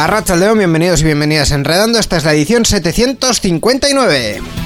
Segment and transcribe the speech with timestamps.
[0.00, 1.98] A Racha León, bienvenidos y bienvenidas Enredando.
[1.98, 4.59] Esta es la edición 759.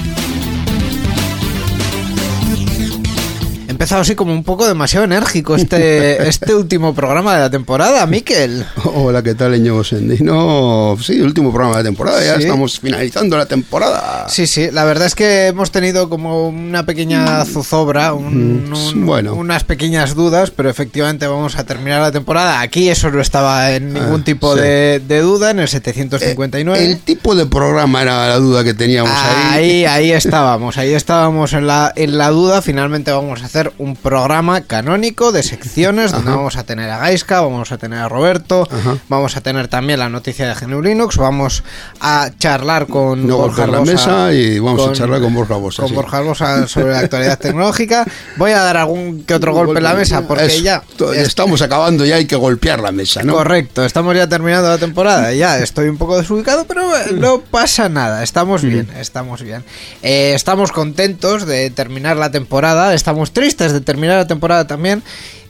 [3.85, 8.65] Empezado así como un poco demasiado enérgico este, este último programa de la temporada, Miquel.
[8.83, 10.17] Hola, ¿qué tal, Ñevo Sendi?
[10.23, 12.41] No, sí, último programa de temporada, ya Sí.
[12.45, 14.25] estamos finalizando la temporada.
[14.27, 19.05] Sí, sí, la verdad es que hemos tenido como una pequeña zozobra, un- Mm, un-
[19.05, 19.35] bueno.
[19.35, 22.61] unas pequeñas dudas, pero efectivamente vamos a terminar la temporada.
[22.61, 24.61] Aquí eso no estaba en ningún Ah, tipo sí.
[24.61, 26.83] de, de duda, en el 759.
[26.83, 29.85] El tipo de programa era la duda que teníamos ahí.
[29.85, 32.63] Ahí, ahí estábamos, ahí estábamos en la, en la duda.
[32.63, 36.37] Finalmente vamos a hacer un programa canónico de secciones donde Ajá.
[36.37, 38.97] vamos a tener a Gaiska, vamos a tener a Roberto, Ajá.
[39.09, 41.63] vamos a tener también la noticia de GNU Linux, vamos
[41.99, 45.81] a charlar con No Borja golpear la mesa y vamos a charlar con Borja Arbosa,
[45.83, 45.95] Con sí.
[45.95, 48.05] Borja Arbosa sobre la actualidad tecnológica.
[48.37, 50.83] Voy a dar algún que otro golpe en la mesa porque ya...
[51.13, 53.33] es- Estamos acabando, ya hay que golpear la mesa, ¿no?
[53.33, 55.33] Correcto, estamos ya terminando la temporada.
[55.33, 58.23] Ya estoy un poco desubicado, pero no pasa nada.
[58.23, 59.63] Estamos bien, estamos bien.
[60.01, 62.93] Eh, estamos contentos de terminar la temporada.
[62.93, 65.03] Estamos tristes de terminar la temporada también.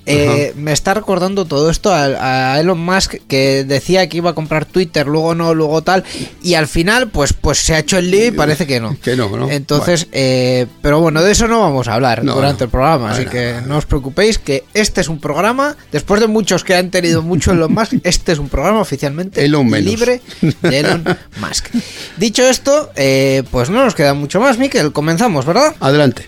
[0.08, 4.34] Eh, me está recordando todo esto a, a Elon Musk que decía que iba a
[4.34, 6.04] comprar Twitter, luego no, luego tal,
[6.44, 8.96] y al final pues pues se ha hecho el lío y parece que no.
[9.06, 9.50] Que no, ¿no?
[9.50, 13.26] Entonces, eh, pero bueno, de eso no vamos a hablar No, durante el programa, así
[13.26, 17.24] que no os preocupéis que este es un programa, después de muchos que han tenido
[17.24, 20.22] mucho Elon Musk, este es un programa oficialmente Elon libre
[20.62, 21.04] de Elon
[21.42, 21.70] Musk.
[22.18, 25.76] Dicho esto, eh, pues no nos queda mucho más, Miquel, comenzamos, ¿verdad?
[25.80, 26.28] Adelante.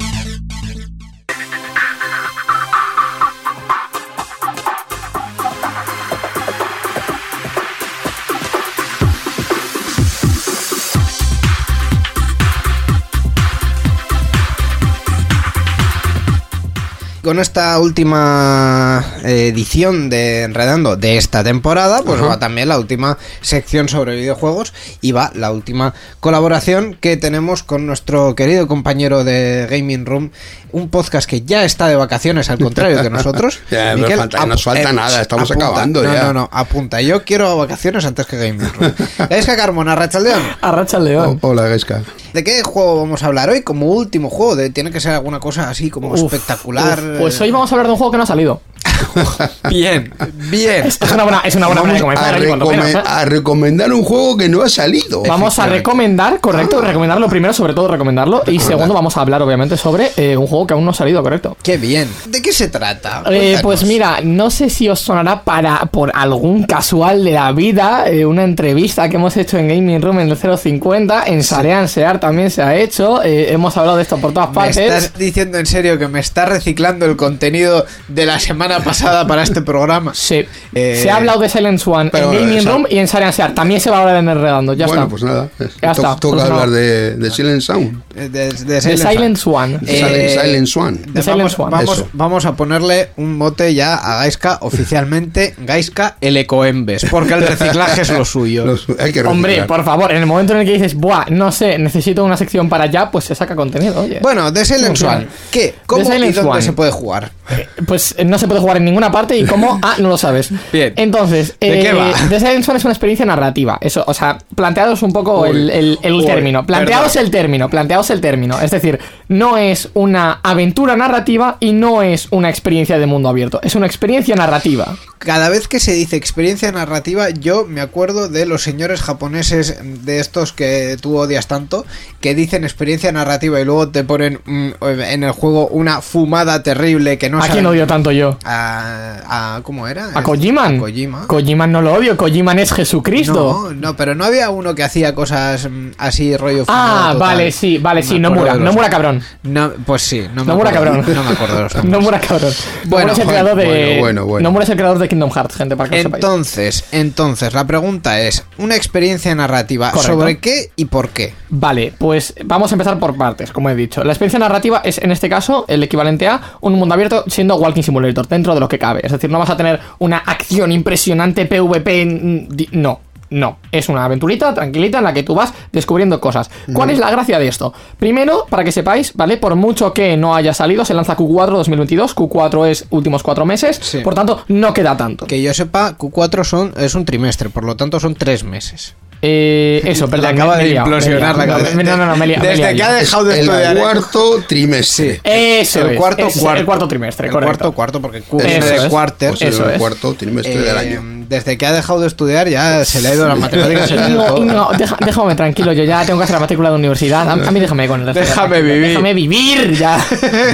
[17.23, 22.29] Con esta última eh, edición de Enredando de esta temporada, pues Ajá.
[22.29, 27.85] va también la última sección sobre videojuegos y va la última colaboración que tenemos con
[27.85, 30.31] nuestro querido compañero de Gaming Room,
[30.71, 33.59] un podcast que ya está de vacaciones, al contrario que nosotros.
[33.69, 36.23] Ya, pero falta- nos falta nada, estamos acabando no, ya.
[36.23, 37.01] No, no, apunta.
[37.01, 38.93] Yo quiero vacaciones antes que Gaming Room.
[39.29, 40.41] es que Carmona, Rachaldeón.
[40.61, 41.21] Arracha león.
[41.43, 42.01] Oh, hola, Gaisca.
[42.33, 43.61] ¿De qué juego vamos a hablar hoy?
[43.61, 46.99] Como último juego, de, tiene que ser alguna cosa así como Uf, espectacular.
[46.99, 47.10] uf.
[47.19, 48.61] Pues hoy vamos a hablar de un juego que no ha salido.
[49.69, 50.11] Bien,
[50.49, 50.85] bien.
[50.87, 52.95] Es una buena, es una buena manera de Vamos comenzar a, aquí, cuando recome- menos,
[52.95, 53.01] ¿eh?
[53.05, 55.23] a recomendar un juego que no ha salido.
[55.23, 58.43] Vamos a recomendar, correcto, recomendarlo primero, sobre todo recomendarlo.
[58.47, 61.21] Y segundo, vamos a hablar, obviamente, sobre eh, un juego que aún no ha salido,
[61.23, 61.57] correcto.
[61.63, 62.09] Qué bien.
[62.27, 63.23] ¿De qué se trata?
[63.29, 68.05] Eh, pues mira, no sé si os sonará para por algún casual de la vida
[68.25, 72.49] una entrevista que hemos hecho en Gaming Room en el 050, en Sarean Sear también
[72.51, 74.77] se ha hecho, hemos hablado de esto por todas ¿Me partes.
[74.77, 79.43] estás diciendo en serio que me está reciclando el contenido de la semana pasada para
[79.43, 80.13] este programa?
[80.15, 80.45] Sí.
[80.73, 83.33] Eh, se ha hablado de Silent One pero en Gaming esa- Room y en Sarean
[83.33, 83.53] Sear.
[83.53, 85.09] También se va a hablar en Enredando, ya bueno, está.
[85.11, 85.49] pues nada.
[85.59, 86.53] Ya To- está, Toca solucionado.
[86.53, 88.01] hablar de, de Silent Sound.
[88.15, 89.83] Eh, De, de de Silent Silent.
[89.87, 90.99] Eh, Silent Swan.
[91.07, 91.71] vamos, Silent One.
[91.71, 92.09] vamos, Eso.
[92.13, 98.01] vamos a ponerle un mote ya a Gaiska oficialmente Gaiska el Ecoembes, porque el reciclaje
[98.01, 98.65] es lo suyo.
[98.65, 101.51] Los- hay que Hombre, por favor, en el momento en el que dices, buah, no
[101.51, 104.19] sé, necesito una sección para allá, pues se saca contenido, oye.
[104.21, 105.01] Bueno, de Silent.
[105.01, 105.75] One, ¿qué?
[105.85, 107.31] ¿Cómo Silent y dónde se puede jugar?
[107.49, 110.17] Eh, Pues eh, no se puede jugar en ninguna parte y cómo, ah, no lo
[110.17, 110.51] sabes.
[110.71, 110.93] Bien.
[110.95, 112.11] Entonces, ¿De qué va?
[112.11, 113.77] Es una experiencia narrativa.
[113.81, 116.65] Eso, o sea, planteados un poco el, el- el Uy, término.
[116.65, 118.59] Planteados el término, planteados el término.
[118.61, 123.59] Es decir, no es una aventura narrativa y no es una experiencia de mundo abierto.
[123.63, 124.95] Es una experiencia narrativa.
[125.23, 130.19] Cada vez que se dice experiencia narrativa, yo me acuerdo de los señores japoneses de
[130.19, 131.85] estos que tú odias tanto,
[132.21, 137.19] que dicen experiencia narrativa y luego te ponen mm, en el juego una fumada terrible
[137.19, 138.39] que no ¿A quién odio tanto yo?
[138.43, 140.09] A, a- ¿Cómo era?
[140.15, 140.77] ¿A Kojiman?
[140.77, 141.27] A Kojima.
[141.27, 143.69] Kojiman no lo odio, Kojiman es Jesucristo.
[143.69, 147.27] No, no, pero no había uno que hacía cosas mm, así rollo fumada ah, total.
[147.27, 149.21] vale, sí, vale, sí, no mura, no mura cabrón.
[149.43, 151.05] No, pues sí, no me No mura cabrón.
[151.07, 152.51] No me acuerdo de los No mura cabrón.
[152.85, 153.65] Bueno, no es el joder, creador de.
[153.65, 154.43] bueno, bueno, bueno.
[154.49, 156.23] No mura es el creador de Kingdom Hearts, gente, para que lo sepáis.
[156.23, 160.13] Entonces, entonces, la pregunta es, una experiencia narrativa, Correcto.
[160.13, 161.33] ¿sobre qué y por qué?
[161.49, 164.05] Vale, pues vamos a empezar por partes, como he dicho.
[164.05, 167.81] La experiencia narrativa es, en este caso, el equivalente a un mundo abierto siendo Walking
[167.81, 169.01] Simulator, dentro de lo que cabe.
[169.03, 172.69] Es decir, no vas a tener una acción impresionante PvP.
[172.71, 173.01] No.
[173.31, 176.51] No, es una aventurita tranquilita en la que tú vas descubriendo cosas.
[176.73, 177.73] ¿Cuál es la gracia de esto?
[177.97, 179.37] Primero, para que sepáis, ¿vale?
[179.37, 182.15] Por mucho que no haya salido, se lanza Q4 2022.
[182.15, 183.79] Q4 es últimos cuatro meses.
[183.81, 183.99] Sí.
[183.99, 185.25] Por tanto, no queda tanto.
[185.27, 188.95] Que yo sepa, Q4 son, es un trimestre, por lo tanto son tres meses.
[189.21, 190.31] Eh, eso, Le perdón.
[190.33, 191.83] acaba me- de me implosionar la cabeza.
[191.83, 193.77] No, no, no, me he liado, me he Desde que ha dejado de el estudiar.
[193.77, 193.79] ¿eh?
[193.79, 195.21] cuarto trimestre.
[195.23, 196.59] Eso el es, cuarto es cuarto.
[196.59, 197.71] El cuarto trimestre, El correcto.
[197.71, 198.59] cuarto cuarto, porque Q es.
[198.89, 201.20] Pues es Eso el cuarto trimestre del Eh, año.
[201.31, 203.87] Desde que ha dejado de estudiar ya se le ha ido la matemática.
[203.87, 204.45] se le ha ido No, todo.
[204.45, 207.27] no, deja- déjame tranquilo, yo ya tengo que hacer la matrícula de universidad.
[207.27, 208.19] A, a mí déjame con el resto.
[208.19, 208.87] Déjame vivir.
[208.89, 209.97] Déjame vivir ya.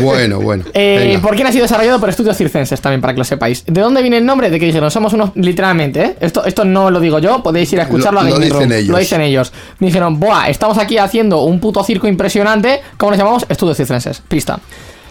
[0.02, 0.64] Bueno, bueno.
[0.74, 1.18] Eh.
[1.22, 2.00] ¿Por quién ha sido desarrollado?
[2.00, 3.64] Por estudios circenses también, para que lo sepáis.
[3.66, 4.50] ¿De dónde viene el nombre?
[4.52, 6.16] De que dijeron, somos unos, literalmente, ¿eh?
[6.20, 8.72] Esto, esto no lo digo yo, podéis ir a escucharlo Lo- a lo dicen Room.
[8.72, 8.90] ellos.
[8.90, 9.52] Lo dicen ellos.
[9.80, 12.82] Dijeron, buah, estamos aquí haciendo un puto circo impresionante.
[12.98, 13.46] ¿Cómo les llamamos?
[13.50, 14.22] Estudios circenses.
[14.28, 14.60] Pista.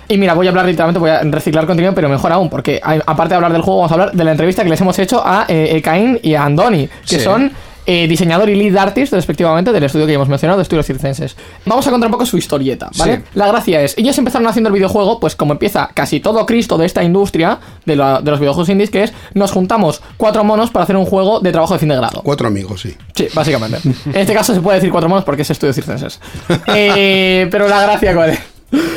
[0.09, 3.01] Y mira, voy a hablar literalmente, voy a reciclar contenido, pero mejor aún, porque a-
[3.07, 5.21] aparte de hablar del juego, vamos a hablar de la entrevista que les hemos hecho
[5.25, 7.21] a eh, Caín y a Andoni, que Sí.
[7.21, 7.51] son
[7.89, 11.37] eh, diseñador y lead artist, respectivamente, del estudio que hemos mencionado, de estudios circenses.
[11.67, 13.19] Vamos a contar un poco su historieta, ¿vale?
[13.19, 13.23] Sí.
[13.35, 16.87] La gracia es, ellos empezaron haciendo el videojuego, pues como empieza casi todo Cristo de
[16.87, 20.83] esta industria, de, la- de los videojuegos indies, que es, nos juntamos cuatro monos para
[20.83, 22.23] hacer un juego de trabajo de fin de grado.
[22.25, 22.93] Cuatro amigos, sí.
[23.15, 23.79] Sí, básicamente.
[24.07, 26.21] En este caso se puede decir cuatro monos porque es estudio circenses.
[26.75, 28.41] Eh, pero la gracia, ¿cuál es?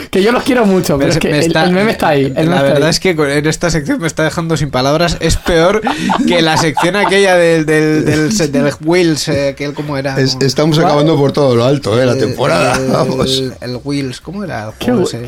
[0.09, 2.07] Que yo los quiero mucho, pero Me- es que me el, está- el meme está
[2.09, 2.25] ahí.
[2.35, 2.89] el la está verdad ahí.
[2.89, 5.17] es que en esta sección me está dejando sin palabras.
[5.19, 5.81] Es peor
[6.27, 10.17] que la sección aquella del, del, del, del Wheels, eh, que él cómo era.
[10.19, 12.06] Estamos acabando por todo lo alto, ¿eh?
[12.06, 12.75] La temporada.
[12.75, 13.38] El, Vamos.
[13.38, 14.71] el- el Wheels, ¿cómo era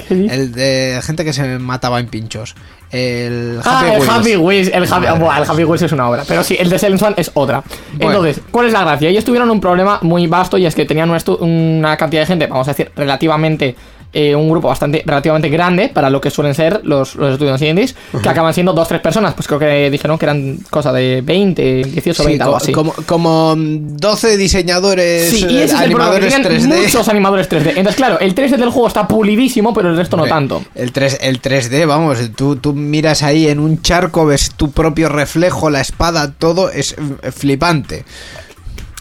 [0.09, 2.55] el de gente que se mataba en pinchos.
[2.91, 4.09] El Happy Ah, el.
[4.09, 5.51] Happy Wheels, el Happy, Madre buah, el mía.
[5.51, 7.63] Happy Wheels es una obra, pero sí, el de Swan es otra.
[7.93, 8.11] Bueno.
[8.19, 9.09] Entonces, ¿cuál es la gracia?
[9.09, 12.47] Ellos tuvieron un problema muy vasto y es que tenían una, una cantidad de gente,
[12.47, 13.75] vamos a decir, relativamente,
[14.13, 17.95] eh, un grupo bastante, relativamente grande para lo que suelen ser los, los estudios indies,
[18.21, 21.83] que acaban siendo dos, tres personas, pues creo que dijeron que eran cosa de 20,
[21.85, 22.71] 18, Sí, 20, algo así.
[22.71, 26.83] como, como 12 diseñadores, Sí, y eh, ese es el problema, que animadores tenían 3D.
[26.83, 27.67] muchos animadores 3D.
[27.69, 30.61] Entonces, claro, el 3D del juego está pulidísimo, pero el resto no tanto.
[30.75, 35.07] El, 3, el 3D, vamos, tú, tú miras ahí en un charco, ves tu propio
[35.09, 36.93] reflejo, la espada, todo es
[37.23, 38.03] eh, flipante.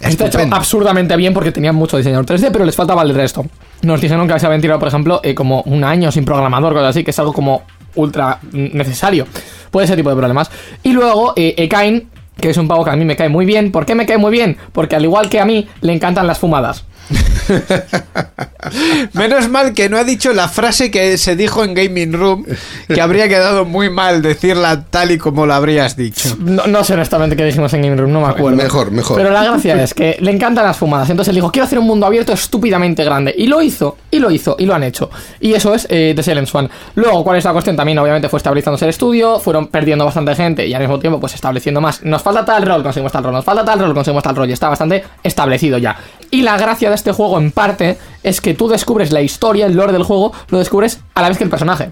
[0.01, 3.45] Está hecho absurdamente bien porque tenían mucho diseñador 3D, pero les faltaba el resto.
[3.83, 6.91] Nos dijeron que se habían tirado, por ejemplo, eh, como un año sin programador, cosas
[6.91, 7.63] así, que es algo como
[7.95, 9.27] ultra necesario.
[9.71, 10.51] Puede ese tipo de problemas.
[10.83, 12.09] Y luego, eh, Ekain,
[12.41, 13.73] que es un pavo que a mí me cae muy bien.
[13.73, 14.57] ¿Por qué me cae muy bien?
[14.73, 16.85] Porque al igual que a mí, le encantan las fumadas.
[19.15, 22.47] Menos mal que no ha dicho la frase que se dijo en Gaming Room,
[22.89, 26.37] que habría quedado muy mal decirla tal y como la habrías dicho.
[26.39, 28.57] No, no sé honestamente qué dijimos en Game Room, no me acuerdo.
[28.57, 29.17] Mejor, mejor.
[29.17, 31.11] Pero la gracia es que le encantan las fumadas.
[31.11, 33.35] Entonces él dijo, quiero hacer un mundo abierto estúpidamente grande.
[33.37, 35.11] Y lo hizo, y lo hizo, y lo han hecho.
[35.41, 36.71] Y eso es eh, The Silent Swan.
[36.95, 37.77] Luego, ¿cuál es la cuestión?
[37.77, 41.35] También, obviamente, fue estabilizándose el estudio, fueron perdiendo bastante gente y al mismo tiempo, pues
[41.35, 42.03] estableciendo más.
[42.03, 43.33] Nos falta tal rol, conseguimos tal rol.
[43.33, 44.49] Nos falta tal rol, conseguimos tal rol.
[44.49, 45.97] Y está bastante establecido ya.
[46.31, 49.75] Y la gracia de este juego, en parte, es que tú descubres la historia, el
[49.75, 51.91] lore del juego, lo descubres a la vez que el personaje.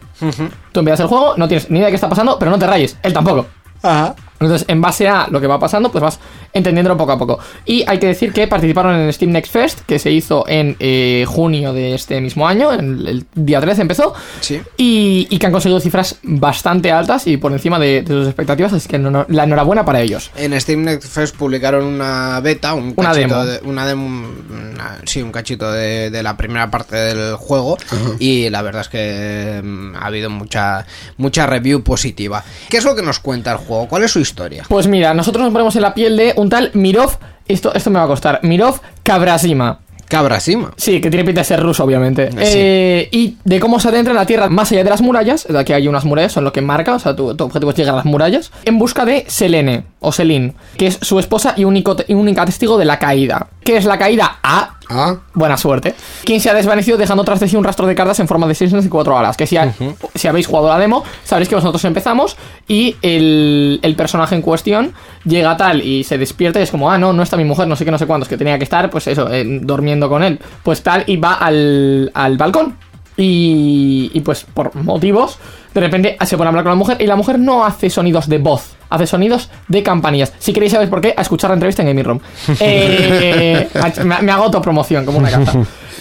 [0.72, 2.66] Tú empiezas el juego, no tienes ni idea de qué está pasando, pero no te
[2.66, 2.96] rayes.
[3.02, 3.46] Él tampoco.
[3.82, 4.14] Ajá.
[4.40, 6.20] Entonces, en base a lo que va pasando, pues vas
[6.52, 7.38] entendiéndolo poco a poco.
[7.64, 10.76] Y hay que decir que participaron en el Steam Next Fest, que se hizo en
[10.80, 14.60] eh, junio de este mismo año, en el día 13 empezó, Sí.
[14.76, 18.72] y, y que han conseguido cifras bastante altas y por encima de, de sus expectativas,
[18.72, 20.30] así que no- no- la enhorabuena para ellos.
[20.36, 23.44] En Steam Next Fest publicaron una beta, un Una demo.
[23.44, 24.06] de- una demo,
[24.50, 27.76] una- sí, un cachito de, de la primera parte del juego
[28.18, 30.86] y la verdad es que mm, ha habido mucha
[31.16, 32.44] mucha review positiva.
[32.68, 33.88] ¿Qué es lo que nos cuenta el juego?
[33.88, 34.64] ¿Cuál es su historia?
[34.68, 37.98] Pues mira, nosotros nos ponemos en la piel de un tal Mirov, esto, esto me
[37.98, 39.80] va a costar, Mirov Kabrasima.
[40.08, 40.72] Cabra Sima.
[40.76, 42.30] Sí, que tiene pinta de ser ruso, obviamente.
[42.38, 45.58] Eh, y de cómo se adentra en la Tierra más allá de las murallas, de
[45.58, 47.92] aquí hay unas murallas, son lo que marca, o sea, tu, tu objetivo es llegar
[47.92, 51.94] a las murallas, en busca de Selene, o Selin, que es su esposa y único,
[52.06, 53.48] y única testigo de la caída.
[53.62, 54.38] ¿Qué es la caída?
[54.42, 54.77] A.
[54.90, 55.94] Ah, Buena suerte.
[56.24, 58.54] Quien se ha desvanecido dejando tras de sí un rastro de cartas en forma de
[58.54, 59.36] 6 y 4 alas.
[59.36, 59.72] Que si, ha-
[60.14, 64.94] si habéis jugado la demo, sabréis que nosotros empezamos y el, el personaje en cuestión
[65.24, 67.76] llega tal y se despierta y es como, ah, no, no está mi mujer, no
[67.76, 70.40] sé qué, no sé cuántos, que tenía que estar, pues eso, eh, durmiendo con él.
[70.62, 72.76] Pues tal, y va al, al balcón.
[73.20, 75.38] Y, y pues por motivos,
[75.74, 78.28] de repente se pone a hablar con la mujer y la mujer no hace sonidos
[78.28, 80.32] de voz, hace sonidos de campanillas.
[80.38, 82.20] Si queréis saber por qué, a escuchar la entrevista en Gaming Room.
[82.60, 83.68] Eh,
[84.04, 85.52] me, me hago autopromoción como una carta.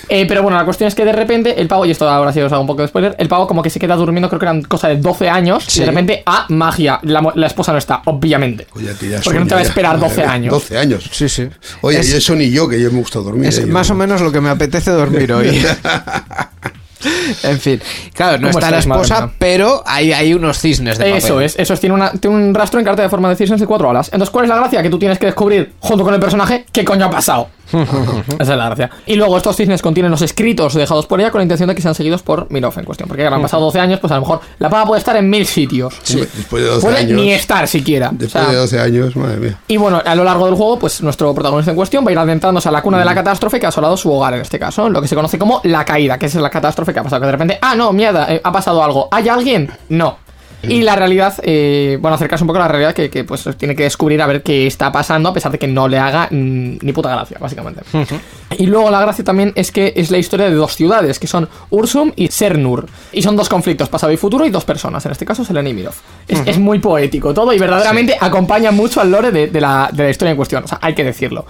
[0.09, 2.39] Eh, pero bueno, la cuestión es que de repente el pavo, y esto ahora sí
[2.39, 4.45] os hago un poco de spoiler, el pavo como que se queda durmiendo, creo que
[4.45, 8.67] eran cosa de 12 años, y de repente, ah, magia, la, esposa no está, obviamente.
[8.73, 10.53] oye, tía, Porque no te va a esperar madre 12 mía, años.
[10.53, 11.09] 12 años.
[11.11, 11.49] Sí, sí.
[11.81, 13.49] Oye, Es- y eso ni yo, que yo me gusta dormir.
[13.49, 15.65] Es eh, yo- más o menos lo que me apetece dormir hoy.
[17.43, 17.81] en fin,
[18.13, 21.17] claro, no ¿Cómo está la madre esposa, pero hay, hay unos cisnes de papel.
[21.17, 23.61] Eso es, eso es, tiene, una, tiene un rastro en carta de forma de decisiones
[23.61, 24.07] de cuatro alas.
[24.07, 24.81] Entonces, ¿cuál es la gracia?
[24.81, 27.49] Que tú tienes que descubrir, junto con el personaje, qué coño ha pasado.
[28.39, 28.89] Esa es la gracia.
[29.05, 31.81] Y luego estos cisnes contienen los escritos dejados por ella con la intención de que
[31.81, 33.07] sean seguidos por Mirov en cuestión.
[33.07, 35.29] Porque ahora han pasado 12 años, pues a lo mejor la pava puede estar en
[35.29, 35.93] mil sitios.
[36.09, 37.11] Hombre, Después de 12 Puede años.
[37.11, 38.09] ni estar siquiera.
[38.09, 39.57] O Después sea, de 12 años, madre mía.
[39.67, 42.19] Y bueno, a lo largo del juego, pues nuestro protagonista en cuestión va a ir
[42.19, 44.89] adentrándose a la cuna de la catástrofe que ha asolado su hogar en este caso,
[44.89, 47.21] lo que se conoce como la caída, que es la catástrofe que ha pasado.
[47.21, 49.07] Que de repente, ah, no, mierda, eh, ha pasado algo.
[49.11, 49.69] ¿Hay alguien?
[49.89, 50.17] No.
[50.63, 53.75] Y la realidad, eh, bueno, acercarse un poco a la realidad que, que, pues tiene
[53.75, 56.77] que descubrir a ver qué está pasando, a pesar de que no le haga mm,
[56.81, 57.81] ni puta gracia, básicamente.
[58.57, 61.47] Y luego la gracia también es que es la historia de dos ciudades, que son
[61.69, 62.87] Ursum y Cernur.
[63.11, 65.73] Y son dos conflictos, pasado y futuro, y dos personas, en este caso Selene y
[65.73, 65.93] Mirov.
[66.27, 70.03] Es, es muy poético todo y verdaderamente acompaña mucho al lore de, de la, de
[70.03, 71.45] la historia en cuestión, o sea, hay que decirlo.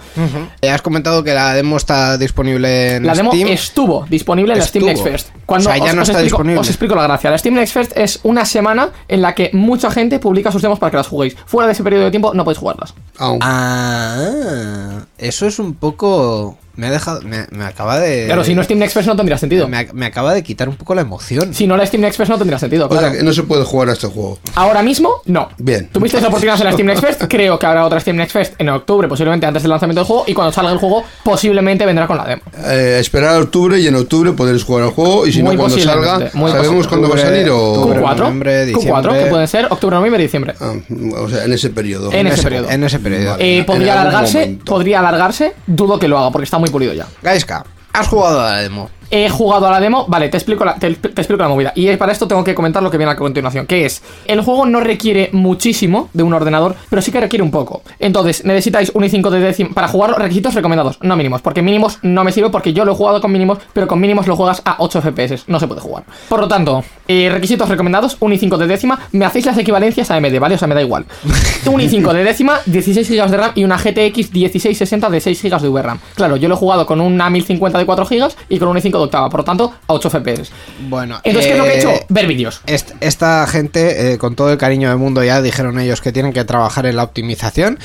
[0.60, 3.48] Eh, Has comentado que la demo está disponible en La demo Steam.
[3.48, 4.84] estuvo disponible en la Steam.
[4.84, 5.28] Next Fest.
[5.46, 6.60] Cuando O sea, ya os, no os está explico, disponible.
[6.60, 7.30] os explico la gracia.
[7.30, 10.78] La Steam Next Fest es una semana en la que mucha gente publica sus demos
[10.78, 11.36] para que las juguéis.
[11.46, 12.94] Fuera de ese periodo de tiempo no podéis jugarlas.
[13.18, 13.38] Aún.
[13.42, 16.58] Ah, eso es un poco.
[16.78, 17.22] Me ha dejado.
[17.22, 18.26] Me, me acaba de.
[18.26, 19.66] Claro, si no Steam Next Fest no tendría sentido.
[19.66, 21.52] me, me acaba de quitar un poco la emoción.
[21.52, 22.86] Si no la Steam Next Fest no tendría sentido.
[22.86, 23.16] O sea, claro.
[23.16, 24.38] que no se puede jugar a este juego.
[24.54, 25.48] Ahora mismo, no.
[25.58, 25.88] Bien.
[25.88, 27.24] Tuviste esa oportunidad en la Steam Next Fest.
[27.28, 30.22] Creo que habrá otra Steam Next Fest en octubre, posiblemente antes del lanzamiento del juego.
[30.28, 32.42] Y cuando salga el juego, posiblemente vendrá con la demo.
[32.64, 35.26] Eh, esperar a octubre y en octubre podréis jugar al juego.
[35.26, 37.72] Y si Muy no, cuando salga, muy ¿sabemos cuándo va a salir o.?
[37.72, 39.24] Octubre, Q4, noviembre, Q4, diciembre.
[39.24, 40.54] que pueden ser octubre, noviembre y diciembre.
[40.60, 40.74] Ah,
[41.22, 42.12] o sea, en ese periodo.
[42.12, 42.70] En ese periodo.
[42.70, 43.36] En ese periodo.
[43.40, 44.64] Eh, podría alargarse, momento.
[44.64, 45.54] podría alargarse.
[45.66, 47.06] Dudo que lo haga porque está muy pulido ya.
[47.22, 48.90] Gaiska, has jugado a la demo.
[49.10, 51.72] He jugado a la demo, vale, te explico la, te, te explico la movida.
[51.74, 54.66] Y para esto tengo que comentar lo que viene a continuación, que es, el juego
[54.66, 57.82] no requiere muchísimo de un ordenador, pero sí que requiere un poco.
[57.98, 62.24] Entonces, necesitáis un i5 de décimo para jugarlo, requisitos recomendados, no mínimos, porque mínimos no
[62.24, 64.76] me sirve porque yo lo he jugado con mínimos, pero con mínimos lo juegas a
[64.78, 66.04] 8 FPS, no se puede jugar.
[66.28, 70.16] Por lo tanto, eh, requisitos recomendados, un i5 de décima, me hacéis las equivalencias a
[70.16, 70.54] AMD, ¿vale?
[70.54, 71.06] O sea, me da igual.
[71.66, 75.60] Un i5 de décima, 16 GB de RAM y una GTX 1660 de 6 GB
[75.60, 75.98] de VRAM.
[76.14, 78.97] Claro, yo lo he jugado con una 1050 de 4 GB y con un i5
[78.98, 80.50] de octava, por lo tanto, a 8 FPS.
[80.88, 81.92] Bueno, Entonces, ¿qué es lo que he eh, hecho?
[82.08, 82.60] Ver vídeos.
[82.66, 86.32] est- Esta gente, eh, con todo el cariño del mundo, ya dijeron ellos que tienen
[86.32, 87.78] que trabajar en la optimización,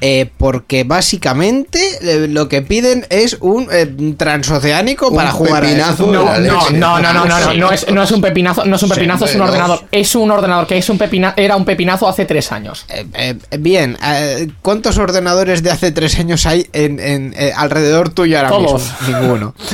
[0.00, 3.86] eh, porque básicamente eh, lo que piden es un eh,
[4.16, 6.06] transoceánico Un para jugar a pepinazo eso.
[6.06, 8.76] de No, no, no, no, no, no, no, no es, no es un pepinazo, no
[8.76, 9.80] es un pepinazo, es un ordenador.
[9.92, 12.84] Es un ordenador que es un pepina, era un pepinazo hace tres años.
[12.88, 18.10] Eh, eh, bien, eh, ¿cuántos ordenadores de hace tres años hay en, en, eh, alrededor
[18.10, 18.82] tuyo ahora Todos.
[19.02, 19.18] mismo?
[19.20, 19.54] Ninguno.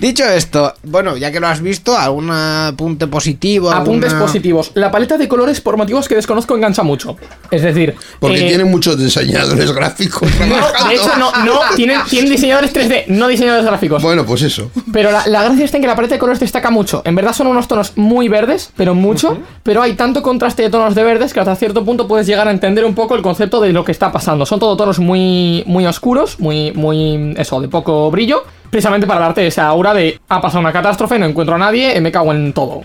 [0.00, 3.70] Dicho esto, bueno, ya que lo has visto, ¿algún apunte positivo?
[3.70, 4.70] Apuntes alguna- positivos.
[4.74, 7.16] La paleta de colores por motivos que desconozco engancha mucho.
[7.50, 10.28] Es decir, Porque eh, tienen muchos diseñadores gráficos.
[10.44, 14.02] No, de hecho no, no, tienen, tienen diseñadores 3D, no diseñadores gráficos.
[14.02, 14.70] Bueno, pues eso.
[14.92, 17.02] Pero la, la gracia está en que la paleta de colores destaca mucho.
[17.04, 19.38] En verdad son unos tonos muy verdes, pero mucho.
[19.62, 22.50] Pero hay tanto contraste de tonos de verdes que hasta cierto punto puedes llegar a
[22.50, 24.44] entender un poco el concepto de lo que está pasando.
[24.46, 28.44] Son todo tonos muy, muy oscuros, muy, muy, eso, de poco brillo.
[28.74, 32.10] Precisamente para darte esa aura de ha pasado una catástrofe, no encuentro a nadie, me
[32.10, 32.82] cago en todo.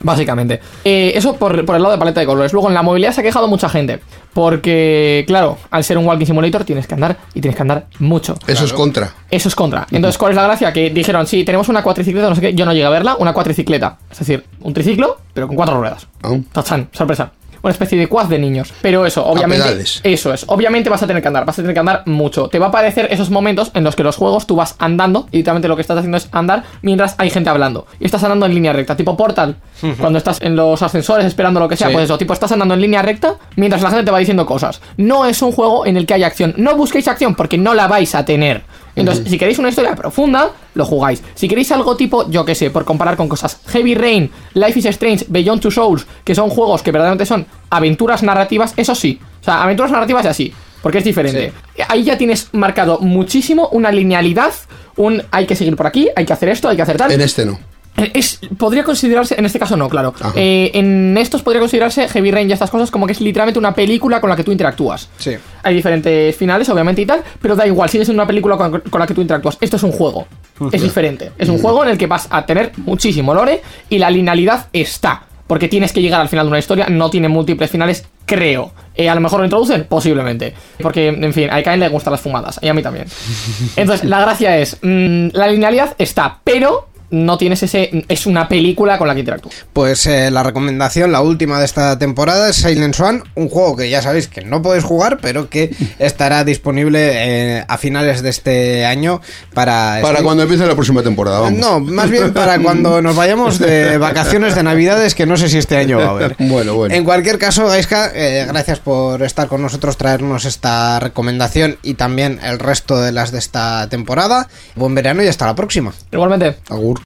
[0.00, 0.60] Básicamente.
[0.82, 2.54] Eh, eso por, por el lado de paleta de colores.
[2.54, 4.00] Luego en la movilidad se ha quejado mucha gente.
[4.32, 8.38] Porque, claro, al ser un walking simulator tienes que andar y tienes que andar mucho.
[8.46, 9.12] Eso es contra.
[9.30, 9.86] Eso es contra.
[9.90, 10.72] Entonces, ¿cuál es la gracia?
[10.72, 13.34] Que dijeron, sí, tenemos una cuatricicleta, no sé qué, yo no llegué a verla, una
[13.34, 13.98] cuatricicleta.
[14.10, 16.08] Es decir, un triciclo, pero con cuatro ruedas.
[16.22, 16.44] Aún.
[16.44, 17.30] Tachan, sorpresa.
[17.62, 18.72] Una especie de quad de niños.
[18.82, 19.84] Pero eso, obviamente.
[20.04, 20.44] Eso es.
[20.48, 22.48] Obviamente vas a tener que andar, vas a tener que andar mucho.
[22.48, 25.38] Te va a parecer esos momentos en los que los juegos tú vas andando y
[25.38, 27.86] literalmente lo que estás haciendo es andar mientras hay gente hablando.
[28.00, 29.56] Y estás andando en línea recta, tipo Portal.
[29.98, 31.92] Cuando estás en los ascensores esperando lo que sea, Sí.
[31.94, 34.80] pues eso, tipo estás andando en línea recta mientras la gente te va diciendo cosas.
[34.96, 36.54] No es un juego en el que hay acción.
[36.56, 38.62] No busquéis acción porque no la vais a tener.
[38.96, 41.22] Entonces, si queréis una historia profunda, lo jugáis.
[41.34, 44.86] Si queréis algo tipo, yo qué sé, por comparar con cosas Heavy Rain, Life is
[44.86, 49.20] Strange, Beyond Two Souls, que son juegos que verdaderamente son aventuras narrativas, eso sí.
[49.40, 50.54] O sea, aventuras narrativas y así.
[50.82, 51.52] Porque es diferente.
[51.88, 54.52] Ahí ya tienes marcado muchísimo una linealidad,
[54.96, 57.10] un hay que seguir por aquí, hay que hacer esto, hay que hacer tal.
[57.12, 57.58] En este no.
[57.96, 60.12] Es, podría considerarse, en este caso no, claro.
[60.34, 63.74] Eh, en estos podría considerarse Heavy Rain y estas cosas como que es literalmente una
[63.74, 65.08] película con la que tú interactúas.
[65.18, 65.36] Sí.
[65.62, 69.00] Hay diferentes finales, obviamente, y tal, pero da igual, sigue siendo una película con, con
[69.00, 69.56] la que tú interactúas.
[69.60, 70.26] Esto es un juego.
[70.72, 71.32] Es diferente.
[71.38, 75.24] Es un juego en el que vas a tener muchísimo lore y la linealidad está.
[75.46, 78.72] Porque tienes que llegar al final de una historia, no tiene múltiples finales, creo.
[78.96, 80.54] Eh, a lo mejor lo introducen, posiblemente.
[80.82, 83.06] Porque, en fin, a Kain le gustan las fumadas, y a mí también.
[83.76, 88.04] Entonces, la gracia es, mm, la linealidad está, pero no tienes ese...
[88.08, 89.66] Es una película con la que interactúas.
[89.72, 93.88] Pues eh, la recomendación, la última de esta temporada, es Silent Swan, un juego que
[93.88, 98.86] ya sabéis que no podéis jugar, pero que estará disponible eh, a finales de este
[98.86, 99.20] año
[99.54, 99.98] para...
[100.02, 101.58] Para cuando empiece la próxima temporada, vamos.
[101.58, 105.58] No, más bien para cuando nos vayamos de vacaciones de Navidades, que no sé si
[105.58, 106.36] este año va a haber.
[106.46, 106.94] Bueno, bueno.
[106.94, 112.38] En cualquier caso, Gaiska, eh, gracias por estar con nosotros, traernos esta recomendación y también
[112.42, 114.48] el resto de las de esta temporada.
[114.74, 115.92] Buen verano y hasta la próxima.
[116.12, 116.56] Igualmente.
[116.68, 117.05] Agur.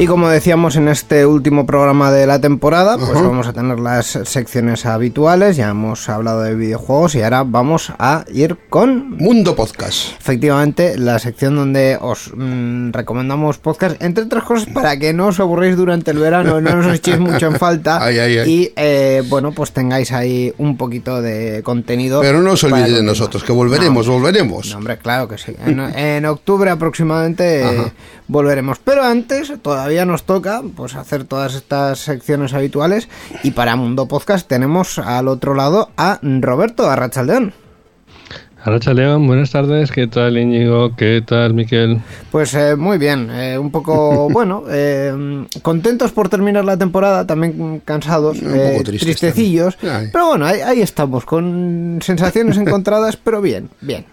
[0.00, 4.06] Y como decíamos en este último programa de la temporada, pues vamos a tener las
[4.06, 10.12] secciones habituales, ya hemos hablado de videojuegos y ahora vamos a ir con Mundo Podcast.
[10.20, 15.40] efectivamente la sección donde os mm, recomendamos podcast, entre otras cosas para que no os
[15.40, 18.50] aburréis durante el verano, no nos echéis mucho en falta Ay, ay, ay.
[18.52, 22.20] y eh, bueno, pues tengáis ahí un poquito de contenido.
[22.20, 24.70] Pero no os olvidéis de nosotros, que volveremos, No, volveremos.
[24.70, 25.56] no, hombre, claro que sí.
[25.66, 27.92] En, en octubre aproximadamente eh,
[28.28, 28.78] volveremos.
[28.84, 33.08] Pero antes todavía nos toca pues hacer todas estas secciones habituales.
[33.42, 37.54] Y para Mundo Podcast tenemos al otro lado a Roberto Arrachaldeón.
[38.64, 40.94] Arracha León, buenas tardes, ¿qué tal Íñigo?
[40.96, 42.00] ¿Qué tal Miquel?
[42.32, 47.80] Pues eh, muy bien, eh, un poco, bueno, eh, contentos por terminar la temporada, también
[47.84, 49.78] cansados, Un eh, poco tristecillos,
[50.12, 54.04] pero bueno, ahí, ahí estamos, con sensaciones encontradas, pero bien, bien.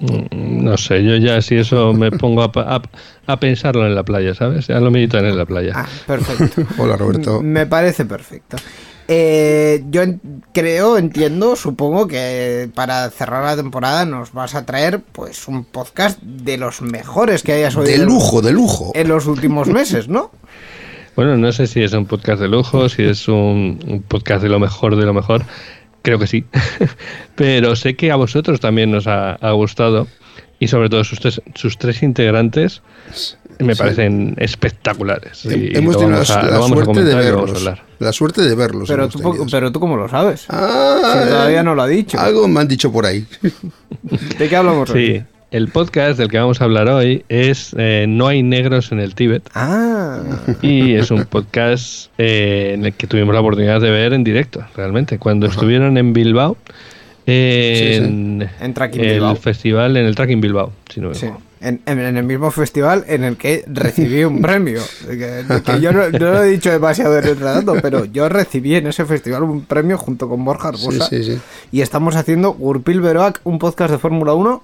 [0.00, 2.82] Mm, No sé, yo ya si eso me pongo a, pa- a-
[3.32, 4.66] a pensarlo en la playa, ¿sabes?
[4.66, 5.72] Ya lo meditan en la playa.
[5.76, 6.62] Ah, perfecto.
[6.78, 7.40] Hola, Roberto.
[7.42, 8.56] Me parece perfecto.
[9.08, 10.20] Eh, yo en-
[10.54, 16.20] creo, entiendo, supongo que para cerrar la temporada nos vas a traer pues un podcast
[16.22, 18.92] de los mejores que hayas oído De lujo, de lujo.
[18.94, 20.30] en los últimos meses, ¿no?
[21.16, 24.48] Bueno, no sé si es un podcast de lujo, si es un, un podcast de
[24.48, 25.42] lo mejor de lo mejor.
[26.02, 26.44] Creo que sí.
[27.34, 30.06] Pero sé que a vosotros también nos ha, ha gustado.
[30.58, 32.82] Y sobre todo sus tres, sus tres integrantes
[33.58, 35.44] me parecen espectaculares.
[35.44, 36.24] Y Hemos tenido a, la,
[36.62, 37.64] suerte de comentar verlos.
[37.98, 38.88] La suerte de verlos.
[38.88, 39.46] Pero tú, tenido.
[39.50, 40.46] pero tú cómo lo sabes.
[40.48, 42.18] Ah, Si todavía no lo ha dicho.
[42.18, 43.26] Algo me han dicho por ahí.
[44.38, 45.24] ¿De qué hablamos hoy?
[45.50, 49.16] El podcast del que vamos a hablar hoy es eh, No hay negros en el
[49.16, 49.42] Tíbet.
[49.54, 50.20] Ah,
[50.62, 54.64] Y es un podcast eh, en el que tuvimos la oportunidad de ver en directo,
[54.76, 55.18] realmente.
[55.18, 56.56] Cuando estuvieron en Bilbao,
[57.26, 58.04] eh, Sí, sí.
[58.04, 59.34] en, En Tracking el Bilbao.
[59.34, 61.26] festival, en el Tracking Bilbao, si no me sí.
[61.62, 64.80] En, en- en el mismo festival en el que recibí un premio.
[65.06, 68.76] Que, que yo no, no lo he dicho demasiado en el relato, pero yo recibí
[68.76, 71.08] en ese festival un premio junto con Borja Sí, Arbosa.
[71.10, 71.38] sí, sí.
[71.70, 74.62] Y estamos haciendo Gurpil Beroac, un podcast de Fórmula 1.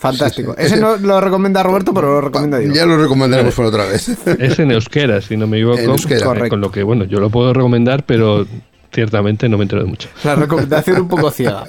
[0.00, 0.54] Fantástico.
[0.56, 0.66] Sí, sí.
[0.66, 2.72] Ese no lo recomienda Roberto, pero lo recomiendo yo.
[2.72, 4.08] Ya lo recomendaremos por otra vez.
[4.38, 5.78] Es en euskera, si no me equivoco.
[5.78, 6.24] En euskera.
[6.24, 6.48] Correcto.
[6.48, 8.46] Con lo que, bueno, yo lo puedo recomendar, pero
[8.90, 10.08] ciertamente no me entero de mucho.
[10.24, 11.64] La recomendación un poco ciega.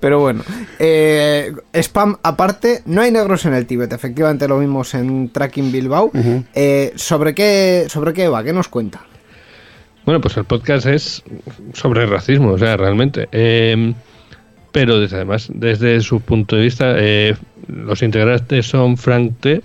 [0.00, 0.42] Pero bueno.
[0.80, 3.92] Eh, spam aparte, no hay negros en el Tíbet.
[3.92, 6.10] Efectivamente lo vimos en Tracking Bilbao.
[6.56, 8.42] Eh, ¿sobre, qué, ¿Sobre qué va?
[8.42, 9.04] ¿Qué nos cuenta?
[10.04, 11.22] Bueno, pues el podcast es
[11.72, 13.28] sobre racismo, o sea, realmente.
[13.30, 13.94] Eh,
[14.76, 17.34] pero desde, además, desde su punto de vista, eh,
[17.68, 19.62] los integrantes son Frank T.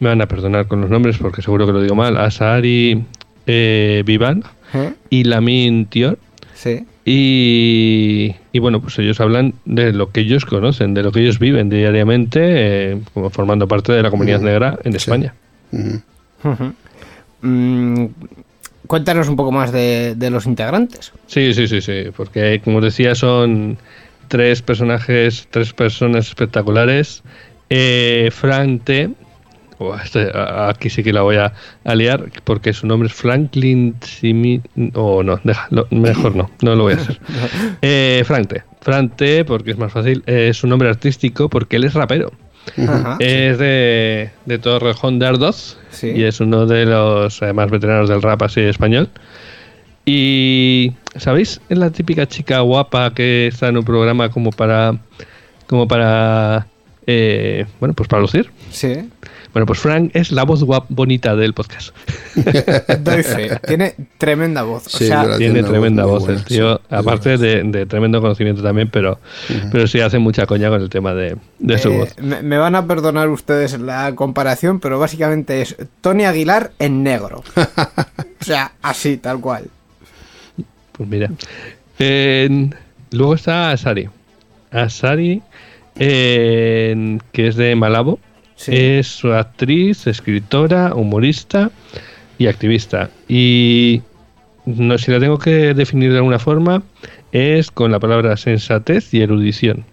[0.00, 2.16] Me van a perdonar con los nombres porque seguro que lo digo mal.
[2.16, 3.04] Asari
[3.46, 4.42] eh, Vivan
[4.74, 4.92] ¿Eh?
[5.10, 6.18] y Lamin Tior.
[6.54, 6.84] Sí.
[7.04, 11.38] Y, y bueno, pues ellos hablan de lo que ellos conocen, de lo que ellos
[11.38, 15.34] viven diariamente, eh, como formando parte de la comunidad negra en España.
[17.42, 18.06] Mm,
[18.86, 21.12] cuéntanos un poco más de, de los integrantes.
[21.26, 23.76] Sí, sí, sí, sí, porque como os decía son
[24.28, 27.22] tres personajes, tres personas espectaculares.
[27.70, 29.10] Eh, Frank T,
[30.04, 31.52] este- aquí sí que la voy a,
[31.84, 34.60] a liar porque su nombre es Franklin Simi...
[34.94, 37.18] O no, deja, lo- mejor no, no lo voy a hacer.
[37.82, 38.62] Eh, Frank T.
[38.80, 42.32] Frank T, porque es más fácil, es su nombre artístico porque él es rapero.
[42.78, 43.16] Ajá.
[43.18, 46.08] Es de, de Torrejón de Ardoz Sí.
[46.16, 49.08] y es uno de los eh, más veteranos del rap así español.
[50.04, 51.60] Y ¿sabéis?
[51.68, 54.98] Es la típica chica guapa que está en un programa como para
[55.66, 56.66] como para
[57.06, 58.50] eh, bueno, pues para lucir.
[58.70, 59.08] Sí.
[59.52, 61.94] Bueno, pues Frank es la voz guap bonita del podcast.
[63.00, 63.56] Doy fe.
[63.66, 64.88] Tiene tremenda voz.
[64.88, 65.38] O Sí, sea, verdad.
[65.38, 69.20] Tiene tremenda voz muy voz buena, el tío, sí, aparte de tremendo conocimiento también, pero,
[69.70, 72.16] pero sí hace mucha coña con el tema de, de su eh, voz.
[72.18, 77.44] me, me van a perdonar ustedes la comparación, pero básicamente es Tony Aguilar en negro.
[77.56, 79.68] o sea, así, tal cual.
[80.96, 81.30] Pues mira.
[83.10, 84.08] Luego está Asari.
[84.70, 85.42] Asari,
[85.96, 88.18] que es de Malabo.
[88.56, 88.72] Sí.
[88.74, 91.70] Es actriz, escritora, humorista
[92.38, 93.10] y activista.
[93.28, 94.02] Y
[94.64, 96.82] no si la tengo que definir de alguna forma,
[97.32, 99.84] es con la palabra sensatez y erudición.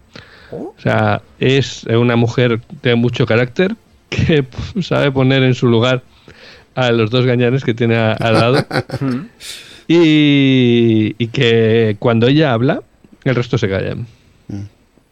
[0.51, 3.75] O sea, es una mujer de mucho carácter
[4.09, 4.45] que
[4.81, 6.03] sabe poner en su lugar
[6.75, 8.65] a los dos gañanes que tiene al lado.
[9.99, 12.81] y, y que cuando ella habla,
[13.23, 14.07] el resto se callan.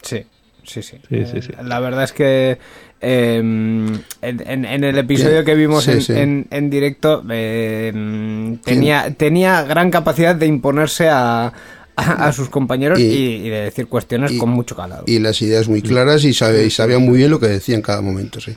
[0.01, 0.23] Sí,
[0.65, 0.97] sí, sí.
[1.09, 1.49] Sí, Eh, sí, sí.
[1.63, 2.57] La verdad es que
[3.01, 5.45] eh, en, en- en el episodio Bien.
[5.45, 6.13] que vimos Sí, en, sí.
[6.13, 11.47] en- en directo eh, tenía, tenía gran capacidad de imponerse a,
[11.95, 15.03] a, a sus compañeros y, Y- y de decir cuestiones y- con mucho calado.
[15.07, 17.81] Y las ideas muy claras y, sabe, y sabía muy bien lo que decía en
[17.81, 18.55] cada momento, sí.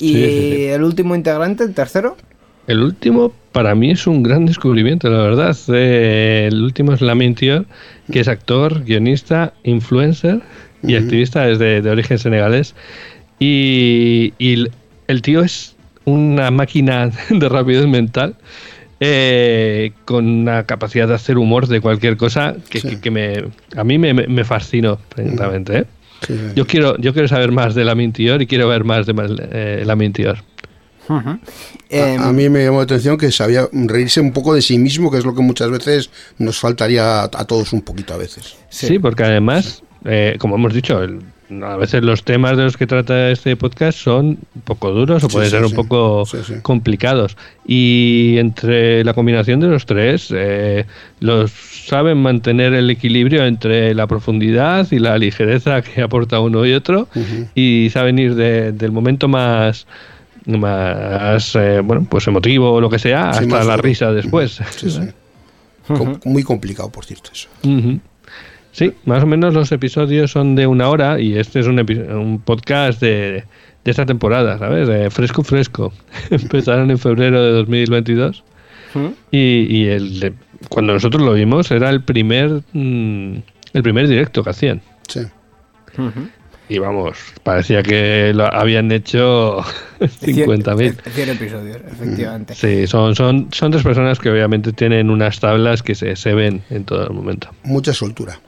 [0.00, 0.64] ¿Y Sí, sí, sí.
[0.66, 2.16] el último integrante, el tercero?
[2.68, 5.56] El último, para mí, es un gran descubrimiento, la verdad.
[5.72, 7.66] Eh, el último es Lamin Tior,
[8.12, 10.40] que es actor, guionista, influencer
[10.82, 12.74] y activista desde de origen senegalés.
[13.40, 14.66] Y, y
[15.08, 18.36] el- tío es una máquina de rapidez mental.
[19.00, 22.88] eh, con una capacidad de hacer humor de cualquier cosa que, Sí.
[22.88, 23.44] que- que me,
[23.76, 25.78] a mí me, me- me fascinó, precisamente.
[25.78, 25.84] ¿eh?
[26.26, 26.40] Sí, sí.
[26.56, 29.14] Yo quiero, yo quiero saber más de Lamin Tior y quiero ver más de
[29.52, 29.84] eh,
[31.90, 34.78] Em, a, a mí me llamó la atención que sabía reírse un poco de sí
[34.78, 38.16] mismo, que es lo que muchas veces nos faltaría a, a todos un poquito a
[38.18, 38.56] veces.
[38.68, 41.20] Sí, porque además, eh, como hemos dicho, el-
[41.62, 45.28] a veces los temas de los que trata este podcast son un poco duros o
[45.30, 46.54] Sí, pueden sí, ser un poco Sí, sí.
[46.60, 47.38] complicados.
[47.66, 50.84] Y entre la combinación de los tres, eh,
[51.20, 51.50] los
[51.86, 57.08] saben mantener el equilibrio entre la profundidad y la ligereza que aporta uno y otro
[57.54, 59.86] y saben ir de- del momento más
[60.56, 63.82] más eh, bueno pues emotivo o lo que sea Sí, hasta la duro.
[63.82, 65.00] risa después Sí, sí.
[65.88, 67.48] Com- muy complicado, por cierto, eso.
[68.72, 72.40] Sí, más o menos los episodios son de una hora y este es un, un
[72.40, 73.44] podcast de,
[73.84, 75.12] de esta temporada, ¿sabes?
[75.12, 75.92] Fresco, fresco.
[76.30, 78.44] Empezaron en febrero de 2022
[79.32, 79.38] y,
[79.76, 80.32] y el de-
[80.68, 83.34] cuando nosotros lo vimos era el primer, mm,
[83.72, 84.82] el primer directo que hacían.
[85.08, 85.20] Sí.
[86.68, 89.64] Y vamos, parecía que lo habían hecho
[90.00, 90.94] 50.000.
[91.10, 92.54] 100 episodios, efectivamente.
[92.54, 96.62] Sí, son, son, son tres personas que obviamente tienen unas tablas que se, se ven
[96.70, 97.48] en todo el momento.
[97.64, 98.38] Mucha soltura.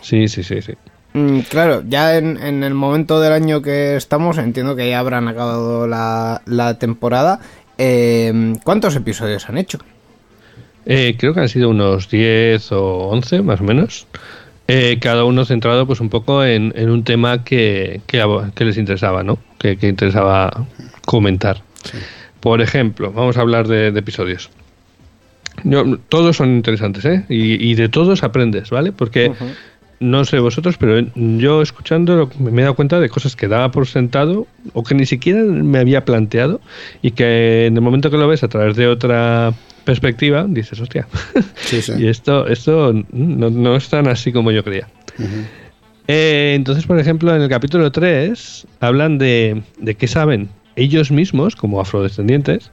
[0.00, 0.72] Sí, sí, sí, sí.
[1.14, 5.28] Mm, claro, ya en, en el momento del año que estamos, entiendo que ya habrán
[5.28, 7.40] acabado la, la temporada.
[7.78, 9.78] Eh, ¿Cuántos episodios han hecho?
[10.84, 14.06] Eh, creo que han sido unos 10 o 11 más o menos.
[14.68, 19.22] Eh, cada uno centrado pues un poco en, en un tema que, que les interesaba,
[19.22, 19.38] ¿no?
[19.62, 20.66] Que, que interesaba
[21.06, 21.62] comentar.
[22.40, 24.50] Por ejemplo, vamos a hablar de, de episodios.
[25.64, 27.24] Yo- todos son interesantes, ¿eh?
[27.28, 28.90] Y, y de todos aprendes, ¿vale?
[28.92, 29.30] Porque
[30.00, 33.86] no sé vosotros, pero yo escuchando me he dado cuenta de cosas que daba por
[33.86, 36.60] sentado o que ni siquiera me había planteado
[37.02, 39.52] y que en el momento que lo ves a través de otra
[39.84, 41.06] perspectiva dices, hostia,
[41.56, 41.92] Sí, sí.
[41.98, 44.88] y esto, esto no, no es tan así como yo creía.
[46.14, 51.56] Eh, entonces, por ejemplo, en el capítulo 3 hablan de, de qué saben ellos mismos,
[51.56, 52.70] como afrodescendientes,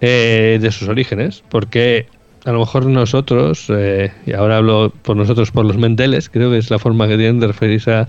[0.00, 2.06] eh, de sus orígenes, porque
[2.44, 6.58] a lo mejor nosotros, eh, y ahora hablo por nosotros, por los menteles, creo que
[6.58, 8.08] es la forma que tienen de referirse a,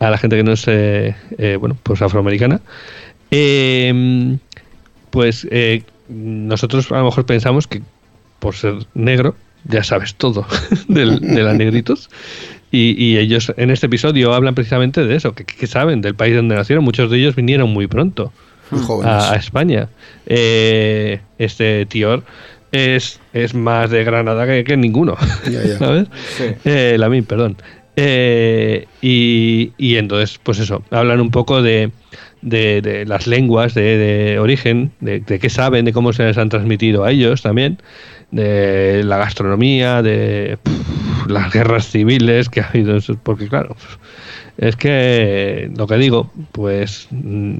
[0.00, 0.64] la gente que no es,
[1.60, 2.62] bueno, pues afroamericana,
[5.10, 5.46] pues
[6.08, 7.82] nosotros a lo mejor pensamos que
[8.38, 9.36] por ser negro
[9.68, 10.46] ya sabes todo
[10.88, 11.98] del- de la negritud.
[12.70, 16.34] Y, y ellos en este episodio hablan precisamente de eso, que, que saben del país
[16.34, 16.84] donde nacieron.
[16.84, 18.32] Muchos de ellos vinieron muy pronto
[19.04, 19.88] a, a España.
[20.26, 22.24] Eh, este Tior
[22.72, 25.16] es, es más de Granada que, que ninguno.
[25.78, 26.08] ¿Sabes?
[26.36, 26.44] Sí.
[26.64, 27.56] Eh, perdón.
[27.96, 31.90] Eh, y, y entonces, pues eso, hablan un poco de,
[32.42, 36.36] de, de las lenguas de, de origen, de, de qué saben, de cómo se les
[36.36, 37.78] han transmitido a ellos también,
[38.32, 43.76] de la gastronomía, de pff, las guerras civiles que ha habido, porque claro,
[44.58, 47.08] es que lo que digo, pues...
[47.10, 47.56] mm,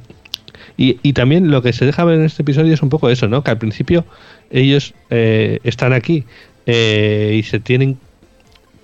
[0.78, 3.28] Y, y también lo que se deja ver en este episodio es un poco eso,
[3.28, 3.42] ¿no?
[3.42, 4.04] Que al principio
[4.50, 6.24] ellos eh, están aquí
[6.66, 7.98] eh, y se tienen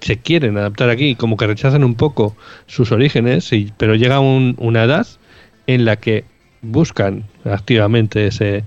[0.01, 4.57] se quieren adaptar aquí, como que rechazan un poco sus orígenes, y, pero llega un-
[4.59, 5.07] una edad
[5.67, 6.25] en la que
[6.63, 8.65] buscan activamente ese,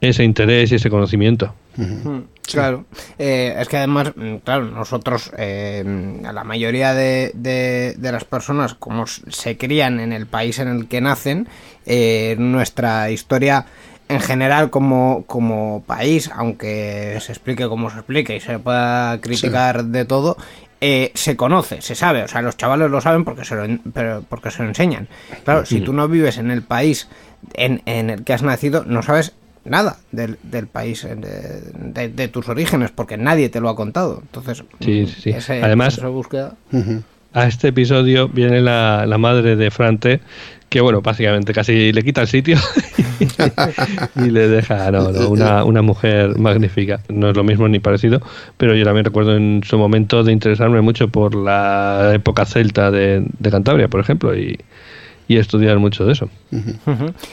[0.00, 1.54] ese interés y ese conocimiento.
[1.76, 2.84] Mm, Claro,
[3.16, 5.84] Eh, es que además, mm, claro, nosotros, eh,
[6.20, 10.88] la mayoría de, de- de las personas, como se crían en el país en el
[10.88, 11.46] que nacen,
[11.86, 13.66] eh, nuestra historia
[14.08, 19.84] en general como, como país, aunque se explique como se explique y se pueda criticar
[19.84, 20.36] de todo,
[20.80, 23.78] eh, se conoce, se sabe, o sea, los chavales lo saben porque se lo, en-
[23.94, 25.06] pero- porque se lo enseñan.
[25.44, 27.06] Claro, si tú no vives en el país
[27.54, 29.34] en, en el que has nacido, no sabes
[29.64, 33.76] nada del, del país, eh, de, de- de tus orígenes, porque nadie te lo ha
[33.76, 34.18] contado.
[34.22, 35.30] Entonces, Sí, sí, sí.
[35.30, 36.54] ese- Además- esa búsqueda...
[37.32, 40.20] A este episodio viene la, la madre de Frante,
[40.68, 42.58] que bueno, básicamente casi le quita el sitio
[44.16, 47.00] y le deja no, no, una, una mujer magnífica.
[47.08, 48.20] No es lo mismo ni parecido,
[48.56, 53.24] pero yo también recuerdo en su momento de interesarme mucho por la época celta de,
[53.38, 54.58] de Cantabria, por ejemplo, y,
[55.28, 56.28] y estudiar mucho de eso.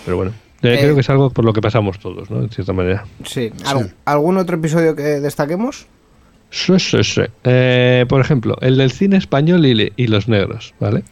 [0.05, 0.31] Pero bueno,
[0.63, 2.41] eh, Eh, creo que es algo por lo que pasamos todos, ¿no?
[2.41, 3.05] En cierta manera.
[3.25, 3.51] Sí.
[3.65, 5.87] ¿Al- ¿Algún otro episodio que destaquemos?
[6.49, 7.21] Sí, sí, sí.
[7.43, 11.03] Eh, por ejemplo, el del cine español y, los negros, ¿vale?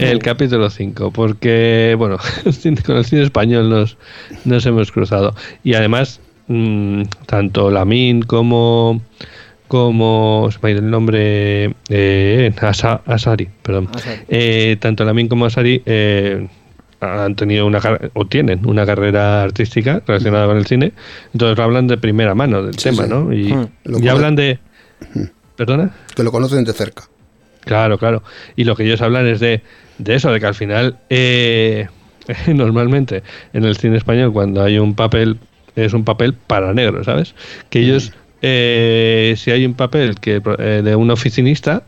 [0.00, 2.16] El capítulo 5, porque, bueno,
[2.84, 3.96] con el cine español nos,
[4.44, 5.36] nos hemos cruzado.
[5.62, 9.00] Y además, mm, tanto Lamin como,
[9.68, 13.88] como, se me ha ido el nombre, eh, Asa- Asari, perdón.
[13.94, 14.22] Asari.
[14.28, 16.48] Eh, tanto Lamin como Asari eh,
[17.00, 17.80] han tenido una
[18.14, 20.92] o tienen una carrera artística relacionada con el cine,
[21.32, 23.08] entonces hablan de primera mano del Sí, tema, sí.
[23.10, 23.32] ¿no?
[23.32, 24.58] Y, cual- hablan de...
[25.56, 25.90] ¿Perdona?
[26.14, 27.04] Que lo conocen de cerca.
[27.64, 28.22] Claro, claro.
[28.56, 29.62] Y lo que ellos hablan es de,
[29.98, 31.88] de eso, de que al final, eh,
[32.46, 35.38] normalmente en el cine español, cuando hay un papel,
[35.74, 37.34] es un papel para negros, ¿sabes?
[37.70, 41.82] Que ellos, eh, si hay un papel que eh, de un oficinista,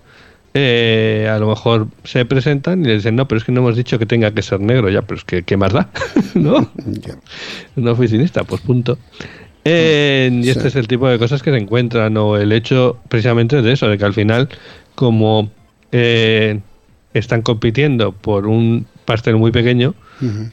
[0.61, 3.77] eh, a lo mejor se presentan y le dicen, no, pero es que no hemos
[3.77, 5.89] dicho que tenga que ser negro, ya, pero es que, ¿qué más da?
[6.35, 6.71] ¿No?
[7.77, 8.99] Un oficinista, pues punto.
[9.65, 13.63] Eh, y este es el tipo de cosas que se encuentran, o el hecho precisamente
[13.63, 14.49] de eso, de que al final,
[14.95, 15.51] como
[15.93, 16.61] eh,
[17.15, 19.95] están compitiendo por un pastel muy pequeño,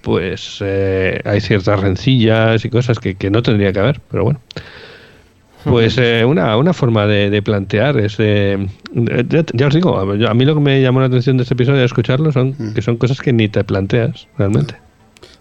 [0.03, 4.39] pues eh, hay ciertas rencillas y cosas que, que no tendría que haber, pero bueno.
[5.65, 10.33] Pues eh, una, una forma de, de plantear es, eh, ya, ya os digo, a
[10.33, 12.97] mí- lo que me llamó la atención de este episodio de escucharlo son que son
[12.97, 14.75] cosas que ni te planteas realmente.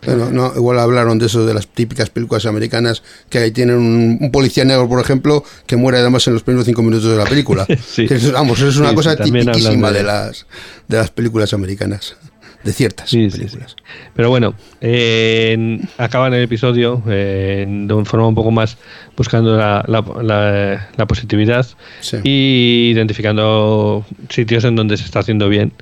[0.07, 4.19] Bueno, no, igual hablaron de eso, de las típicas películas americanas, que ahí tienen un,
[4.21, 7.25] un policía negro, por ejemplo, que muere además en los primeros cinco minutos de la
[7.25, 7.67] película.
[7.87, 8.07] Sí.
[8.11, 10.05] Es- vamos, eso es una Sí, cosa tipiquísima de- de...
[10.05, 10.47] las,
[10.89, 12.17] de las películas americanas,
[12.65, 13.77] de ciertas Sí, sí, películas.
[13.79, 13.85] sí.
[14.15, 18.79] Pero bueno, eh, acaban el episodio eh, de una forma un poco más
[19.17, 21.67] buscando la, la- la- la positividad
[22.01, 22.17] Sí.
[22.25, 25.73] y identificando sitios en donde se está haciendo bien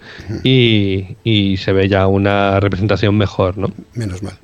[0.45, 3.73] y, y se ve ya una representación mejor, ¿no?
[3.95, 4.35] Menos mal.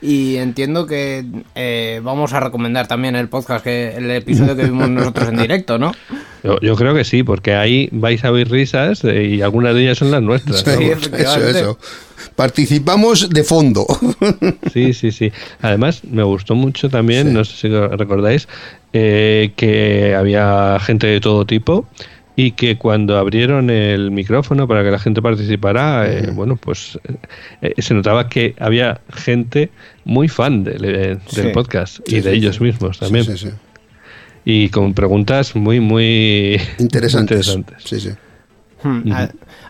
[0.00, 1.24] Y entiendo que
[1.54, 5.78] eh, vamos a recomendar también el podcast, que el episodio que vimos nosotros en directo,
[5.78, 5.92] ¿no?
[6.44, 9.82] Yo, yo creo que sí, porque ahí vais a oír risas eh, y algunas de
[9.82, 10.60] ellas son las nuestras.
[10.60, 11.78] Sí, eso, eso.
[12.36, 13.86] Participamos de fondo.
[14.72, 15.32] Sí, sí, sí.
[15.60, 17.32] Además, me gustó mucho también, Sí.
[17.34, 18.46] no sé si recordáis,
[18.92, 21.86] eh, que había gente de todo tipo
[22.40, 26.96] y que cuando abrieron el micrófono para que la gente participara, eh, bueno, pues
[27.62, 29.70] eh, se notaba que había gente
[30.04, 30.98] muy fan del, eh,
[31.34, 31.48] del Sí.
[31.52, 32.62] podcast y Sí, de sí, ellos sí.
[32.62, 33.24] mismos también.
[33.24, 33.52] Sí, sí, sí.
[34.44, 37.48] Y con preguntas muy, muy Interesantes.
[37.48, 37.82] interesantes.
[37.84, 38.10] Sí, sí.
[38.84, 39.12] Hmm,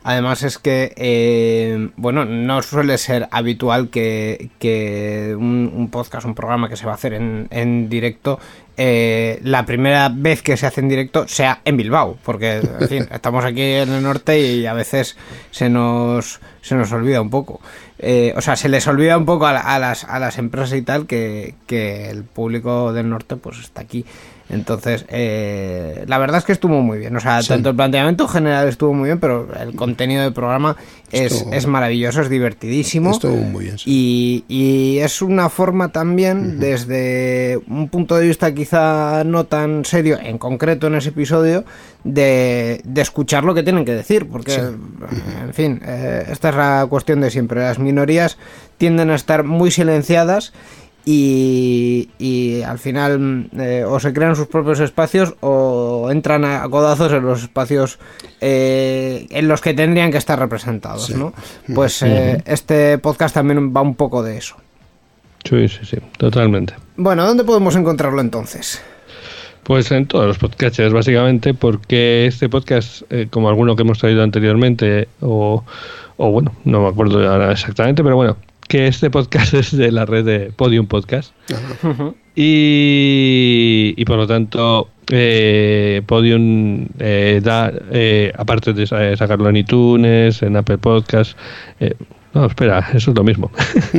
[0.04, 6.34] Además es que, eh, bueno, no suele ser habitual que, que un, un podcast, un
[6.34, 8.38] programa que se va a hacer en, en directo,
[8.78, 13.08] eh, la primera vez que se hace en directo sea en Bilbao, porque, en fin,
[13.12, 15.16] estamos aquí en el norte y a veces
[15.50, 17.60] se nos, se nos olvida un poco.
[17.98, 20.78] Eh, o sea, se les olvida un poco a, la- a las, a las empresas
[20.78, 24.06] y tal que, que el público del norte pues está aquí.
[24.50, 27.16] Entonces, eh, la verdad es que estuvo muy bien.
[27.16, 30.76] O sea, tanto el planteamiento general estuvo muy bien, pero el contenido del programa
[31.10, 33.10] es, maravilloso, es divertidísimo.
[33.10, 33.78] Estuvo muy bien.
[33.78, 34.44] sí.
[34.48, 39.84] Y, y es una forma también, desde un punto de vista quizá quizá no tan
[39.86, 41.64] serio, en concreto en ese episodio,
[42.04, 46.86] de, de escuchar lo que tienen que decir, porque, en fin, eh, esta es la
[46.88, 47.60] cuestión de siempre.
[47.62, 48.36] Las minorías
[48.76, 50.52] tienden a estar muy silenciadas
[51.10, 56.68] y, y al final mm, eh, o se crean sus propios espacios o entran a
[56.68, 57.98] codazos en los espacios
[58.42, 61.32] eh, en los que tendrían que estar representados, ¿no?
[61.74, 64.56] Pues eh, este podcast también va un poco de eso.
[65.48, 66.74] Sí, sí, sí, totalmente.
[66.98, 68.82] Bueno, ¿dónde podemos encontrarlo entonces?
[69.62, 74.22] Pues en todos los podcasts, básicamente, porque este podcast, eh, como alguno que hemos traído
[74.22, 75.64] anteriormente, o,
[76.18, 78.36] o bueno, no me acuerdo ahora exactamente, pero bueno,
[78.68, 81.32] que este podcast es de la red de Podium Podcast.
[82.36, 89.56] Y, y por lo tanto, eh, Podium eh, da, eh, aparte de sa- sacarlo en
[89.56, 91.36] iTunes, en Apple Podcast,
[91.80, 91.94] eh,
[92.34, 93.50] no, espera, eso es lo mismo.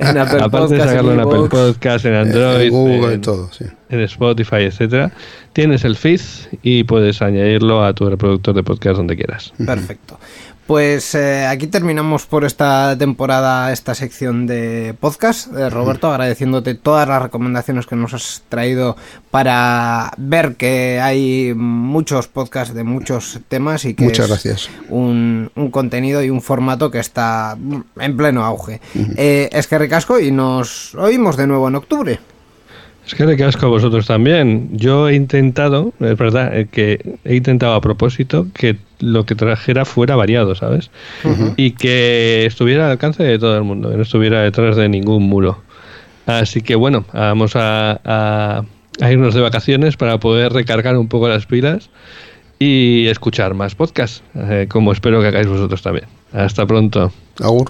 [0.00, 1.48] En Apple aparte de sacarlo en Apple.
[1.50, 3.66] Podcast, en En Android, Google y en- todo, sí.
[3.90, 5.12] en Spotify, etcétera,
[5.52, 6.20] tienes el feed
[6.62, 9.52] y puedes añadirlo a tu reproductor de podcast donde quieras.
[9.64, 10.18] Perfecto.
[10.70, 15.52] Pues eh, aquí terminamos por esta temporada esta sección de podcast.
[15.52, 18.96] Eh, Roberto, agradeciéndote todas las recomendaciones que nos has traído
[19.32, 24.70] para ver que hay muchos podcasts de muchos temas y que Muchas es gracias.
[24.90, 27.58] Un, un contenido y un formato que está
[27.98, 28.80] en pleno auge.
[29.16, 32.20] Eh, es que recasco y nos oímos de nuevo en octubre.
[33.04, 34.68] Es que de casco a vosotros también.
[34.70, 40.14] Yo he intentado, es verdad, que he intentado a propósito que lo que trajera fuera
[40.16, 40.90] variado, ¿sabes?
[41.56, 45.22] Y que estuviera al alcance de todo el mundo, que no estuviera detrás de ningún
[45.24, 45.62] muro.
[46.26, 48.62] Así que bueno, vamos a, a-
[49.00, 51.88] a irnos de vacaciones para poder recargar un poco las pilas
[52.58, 56.04] y escuchar más podcasts, eh, como espero que hagáis vosotros también.
[56.32, 57.10] Hasta pronto.
[57.40, 57.69] Agur.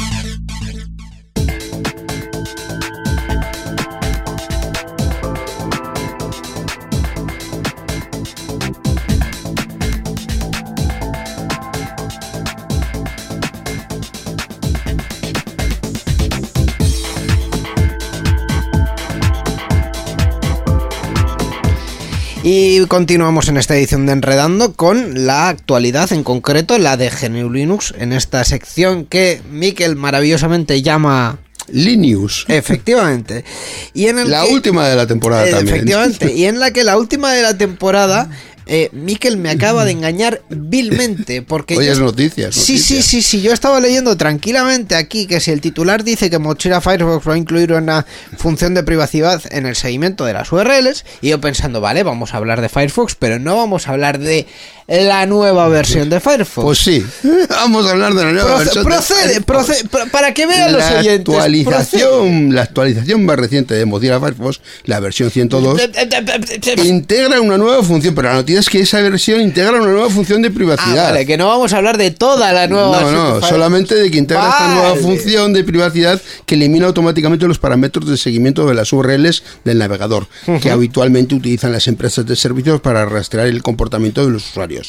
[22.43, 27.51] Y continuamos en esta edición de Enredando con la actualidad, en concreto la de GNU
[27.51, 31.37] Linux, en esta sección que Miquel maravillosamente llama...
[31.71, 32.45] Linux.
[32.49, 33.45] Efectivamente.
[33.93, 35.75] Y en el La que- última de la temporada Eh, también.
[35.75, 36.33] Efectivamente.
[36.33, 38.29] Y en la que la última de la temporada,
[38.65, 41.41] eh, Miquel me acaba de engañar vilmente.
[41.41, 42.55] Porque yo- es noticias.
[42.55, 43.41] Sí, sí, sí, sí.
[43.41, 47.37] Yo estaba leyendo tranquilamente aquí que si el titular dice que Mozilla Firefox va a
[47.37, 48.05] incluir una
[48.37, 52.37] función de privacidad en el seguimiento de las URLs, y yo pensando, vale, vamos a
[52.37, 54.47] hablar de Firefox, pero no vamos a hablar de
[54.91, 56.65] la nueva versión de Firefox.
[56.65, 57.05] Pues sí,
[57.49, 58.83] vamos a hablar de la nueva Proce- versión.
[58.83, 59.45] de procede, Firefox.
[59.45, 61.13] procede, pa- para que vean los la procede.
[61.15, 65.81] actualización, la actualización más reciente de Mozilla Firefox, la versión 102,
[66.83, 70.41] integra una nueva función, pero la noticia es que esa versión integra una nueva función
[70.41, 71.11] de Ah, privacidad.
[71.11, 73.49] vale, que no vamos a hablar de toda la nueva No, versión de no, Firefox.
[73.49, 75.01] solamente de que integra esta nueva Vale.
[75.01, 80.27] función de privacidad que elimina automáticamente los parámetros de seguimiento de las URLs del navegador,
[80.61, 84.80] que habitualmente utilizan las empresas de servicios para rastrear el comportamiento de los usuarios.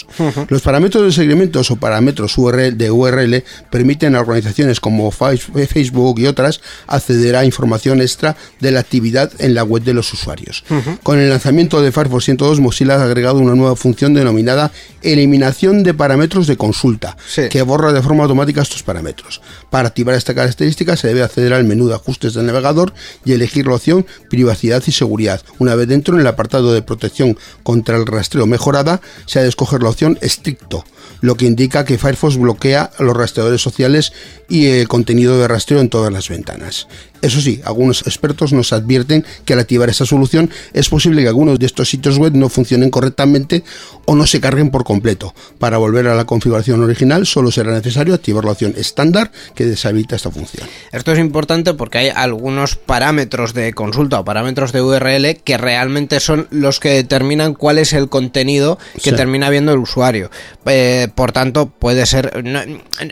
[0.48, 6.18] Los parámetros de seguimiento o parámetros URL de URL permiten a organizaciones como Fa- Facebook
[6.18, 10.64] y otras acceder a información extra de la actividad en la web de los usuarios.
[11.02, 14.70] Con el lanzamiento de Firefox 102, Mozilla ha agregado una nueva función denominada
[15.02, 17.48] eliminación de parámetros de consulta, Sí.
[17.50, 19.40] que borra de forma automática estos parámetros.
[19.70, 22.92] Para activar esta característica se debe acceder al menú de ajustes del navegador
[23.24, 25.42] y elegir la opción privacidad y seguridad.
[25.58, 29.48] Una vez dentro, en el apartado de protección contra el rastreo mejorada, se ha de
[29.48, 30.84] escoger la opción estricto,
[31.20, 34.12] lo que indica que Firefox bloquea los rastreadores sociales
[34.48, 36.88] y el contenido de rastreo en todas las ventanas.
[37.22, 41.58] Eso sí, algunos expertos nos advierten que al activar esta solución es posible que algunos
[41.58, 43.62] de estos sitios web no funcionen correctamente
[44.04, 45.32] o no se carguen por completo.
[45.58, 50.16] Para volver a la configuración original solo será necesario activar la opción estándar que deshabilita
[50.16, 50.66] esta función.
[50.92, 56.18] Esto es importante porque hay algunos parámetros de consulta o parámetros de URL que realmente
[56.20, 59.16] son los que determinan cuál es el contenido que Sí.
[59.16, 60.30] termina viendo el usuario.
[60.66, 62.42] Eh, por tanto, puede ser.
[62.44, 62.60] no-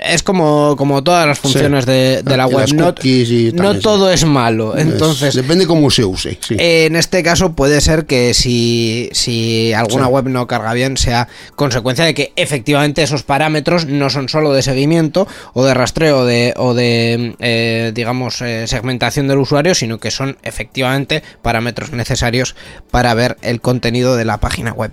[0.05, 2.61] es como, como todas las funciones de, de la web.
[2.61, 3.53] las No, y.
[4.01, 4.75] todo es malo.
[4.77, 6.39] Es- Entonces, depende cómo se use.
[6.41, 6.57] sí.
[6.59, 10.11] en este caso puede ser que si, si alguna Sí.
[10.11, 14.63] web no carga bien sea consecuencia de que efectivamente esos parámetros no son solo de
[14.63, 20.11] seguimiento o de rastreo de, o de eh, digamos eh, segmentación del usuario, sino que
[20.11, 22.55] son efectivamente parámetros necesarios
[22.91, 24.93] para ver el contenido de la página web.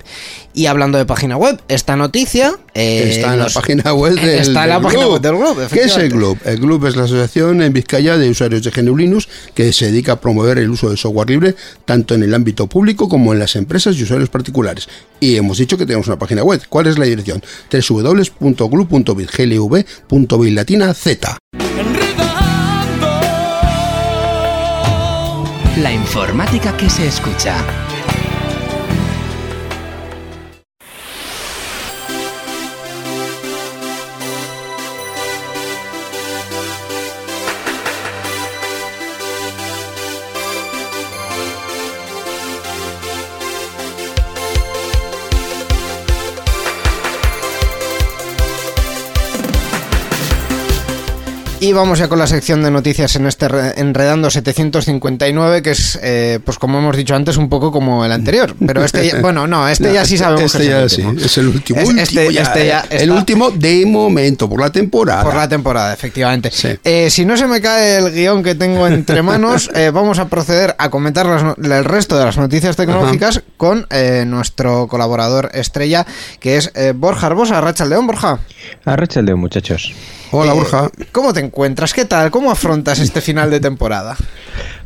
[0.53, 4.63] Y hablando de página web, esta noticia eh, está en la página web del, está
[4.63, 5.13] en la del página Glub.
[5.13, 6.09] web del Glub, ¿Qué es el.
[6.09, 6.37] Glub?
[6.45, 10.13] El Glub es la asociación en Vizcaya de usuarios de GNU Linux que se dedica
[10.13, 13.55] a promover el uso del software libre tanto en el ámbito público como en las
[13.55, 14.89] empresas y usuarios particulares.
[15.19, 16.61] Y hemos dicho que tenemos una página web.
[16.69, 17.41] ¿Cuál es la dirección?
[17.71, 21.37] www.glub.biz, glv.biz latina z.
[25.81, 27.63] La informática que se escucha.
[51.59, 55.97] Y vamos ya con la sección de noticias en este re- Enredando 759, que es,
[56.03, 58.55] eh, pues como hemos dicho antes, un poco como el anterior.
[58.65, 61.01] Pero este, ya- bueno, no, este ya sí sabemos Este que ya es el sí,
[61.01, 61.25] último.
[61.25, 61.79] es el último.
[61.79, 65.23] Es- último este- ya, este ya el último de momento por la temporada.
[65.23, 66.51] Por la temporada, efectivamente.
[66.53, 66.77] Sí.
[66.83, 70.27] Eh, si no se me cae el guion que tengo entre manos, eh, vamos a
[70.27, 76.05] proceder a comentar las el resto de las noticias tecnológicas con eh, nuestro colaborador estrella,
[76.39, 78.05] que es eh, Borja Arbosa, Racha León.
[78.05, 78.39] Borja,
[78.85, 79.91] Arrecha el dedo, muchachos.
[80.31, 80.89] Hola, eh, Borja.
[81.11, 81.93] ¿cómo te encuentras?
[81.93, 82.31] ¿Qué tal?
[82.31, 84.15] ¿Cómo afrontas este final de temporada?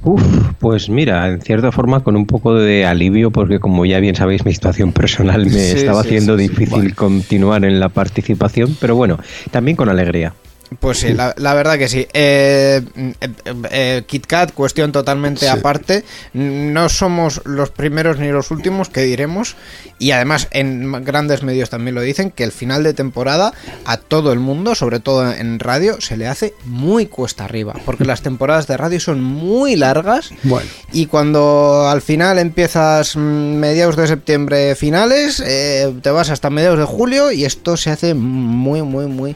[0.04, 0.22] Uf,
[0.60, 4.46] pues mira, en cierta forma con un poco de alivio, porque como ya bien sabéis,
[4.46, 6.50] mi situación personal me Sí, estaba sí, haciendo sí, sí.
[6.50, 9.20] difícil continuar en la participación, pero bueno,
[9.52, 10.34] también con alegría.
[10.80, 12.08] Pues sí, la, la verdad que sí.
[12.14, 13.30] Eh, eh,
[13.72, 15.48] eh, KitKat, cuestión totalmente Sí.
[15.48, 16.06] aparte.
[16.34, 19.58] No somos los primeros ni los últimos que diremos.
[20.02, 23.54] Y además en grandes medios también lo dicen, que el final de temporada
[23.86, 27.76] a todo el mundo, sobre todo en radio, se le hace muy cuesta arriba.
[27.86, 30.32] Porque las temporadas de radio son muy largas.
[30.41, 30.68] Bueno.
[30.91, 36.80] Y cuando al final empiezas mm, mediados de septiembre finales, eh, te vas hasta mediados
[36.80, 39.36] de julio y esto se hace muy, muy, muy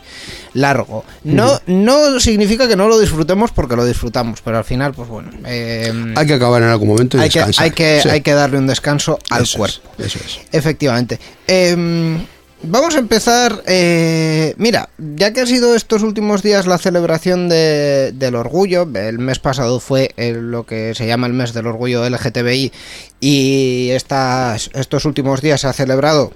[0.53, 1.03] largo.
[1.24, 5.30] No, no significa que no lo disfrutemos porque lo disfrutamos, pero al final, pues bueno,
[5.45, 7.63] eh, Hay que acabar en algún momento y hay, que, descansar.
[7.66, 8.09] hay, que, Sí.
[8.09, 10.03] hay que darle un descanso al Eso es, cuerpo.
[10.03, 10.39] eso es.
[10.56, 11.20] Efectivamente.
[11.47, 12.26] Em,
[12.64, 13.62] vamos a empezar.
[13.68, 19.20] eh, mira, ya que ha sido estos últimos días la celebración de- del orgullo, el
[19.20, 22.72] mes pasado fue lo que se llama el mes del orgullo LGTBI
[23.20, 26.32] y estos últimos días se ha celebrado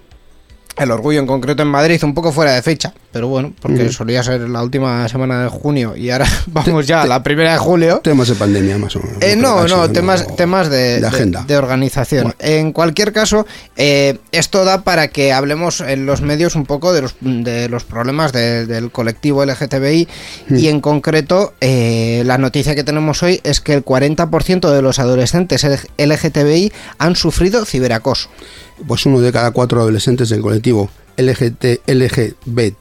[0.77, 4.23] el orgullo en concreto en Madrid, un poco fuera de fecha, pero bueno, porque solía
[4.23, 7.99] ser la última semana de junio y ahora vamos ya a la primera de julio.
[8.03, 9.17] Temas de pandemia, más o menos.
[9.21, 11.43] Eh, no, no, temas, no, temas de, agenda.
[11.45, 12.23] de organización.
[12.23, 12.35] Bueno.
[12.39, 13.45] En cualquier caso,
[13.75, 17.83] eh, esto da para que hablemos en los medios un poco de los, de los
[17.83, 20.07] problemas de- del colectivo LGTBI
[20.51, 24.99] y en concreto eh, la noticia que tenemos hoy es que el 40% de los
[24.99, 25.67] adolescentes
[25.97, 28.29] LGTBI han sufrido ciberacoso.
[28.87, 32.73] Pues uno de cada cuatro adolescentes del colectivo LGT, LGB,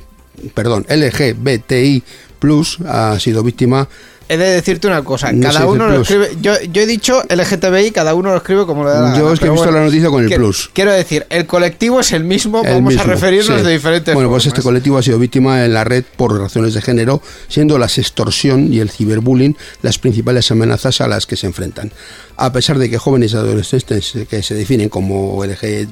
[0.54, 2.02] perdón, LGBTI
[2.38, 3.88] Plus ha sido víctima.
[4.30, 7.92] He de decirte una cosa, No cada uno lo escribe, yo, yo he dicho LGTBI,
[7.92, 9.84] cada uno lo escribe como le da la Yo gana, es que he visto la
[9.84, 10.70] noticia con el que- plus.
[10.74, 13.64] Quiero decir, el colectivo es el mismo, el vamos mismo, a referirnos sí.
[13.66, 14.58] de diferentes Bueno, pues formas.
[14.58, 18.72] este colectivo ha sido víctima en la red por razones de género, siendo la extorsión
[18.72, 21.90] y el ciberbullying las principales amenazas a las que se enfrentan.
[22.36, 25.88] A pesar de que jóvenes y adolescentes que se definen como LGTBI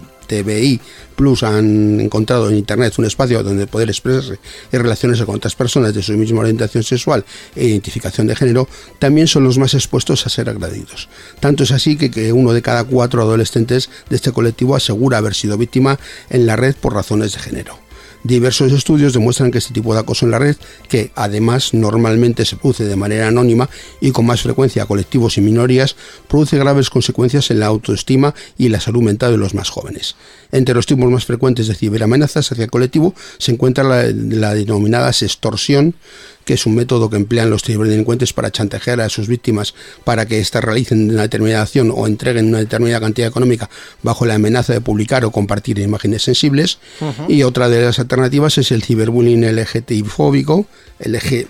[1.16, 4.38] Plus han encontrado en Internet un espacio donde poder expresarse
[4.72, 7.24] y relacionarse con otras personas de su misma orientación sexual
[7.54, 8.68] e identificación de género,
[8.98, 11.08] también son los más expuestos a ser agredidos.
[11.40, 15.34] Tanto es así que, que uno de cada cuatro adolescentes de este colectivo asegura haber
[15.34, 15.98] sido víctima
[16.28, 17.86] en la red por razones de género.
[18.26, 20.56] Diversos estudios demuestran que este tipo de acoso en la red,
[20.88, 23.70] que además normalmente se produce de manera anónima
[24.00, 25.94] y con más frecuencia a colectivos y minorías,
[26.26, 30.16] produce graves consecuencias en la autoestima y la salud mental de los más jóvenes.
[30.50, 35.12] Entre los tipos más frecuentes de ciberamenazas hacia el colectivo se encuentra la, la denominada
[35.12, 35.94] sextorsión,
[36.47, 39.74] que es un método que emplean los ciberdelincuentes para chantajear a sus víctimas
[40.05, 43.68] para que éstas realicen una determinada acción o entreguen una determinada cantidad económica
[44.03, 46.78] bajo la amenaza de publicar o compartir imágenes sensibles.
[47.28, 49.44] Y otra de las alternativas es el ciberbullying
[50.99, 51.47] LGTI-fóbico,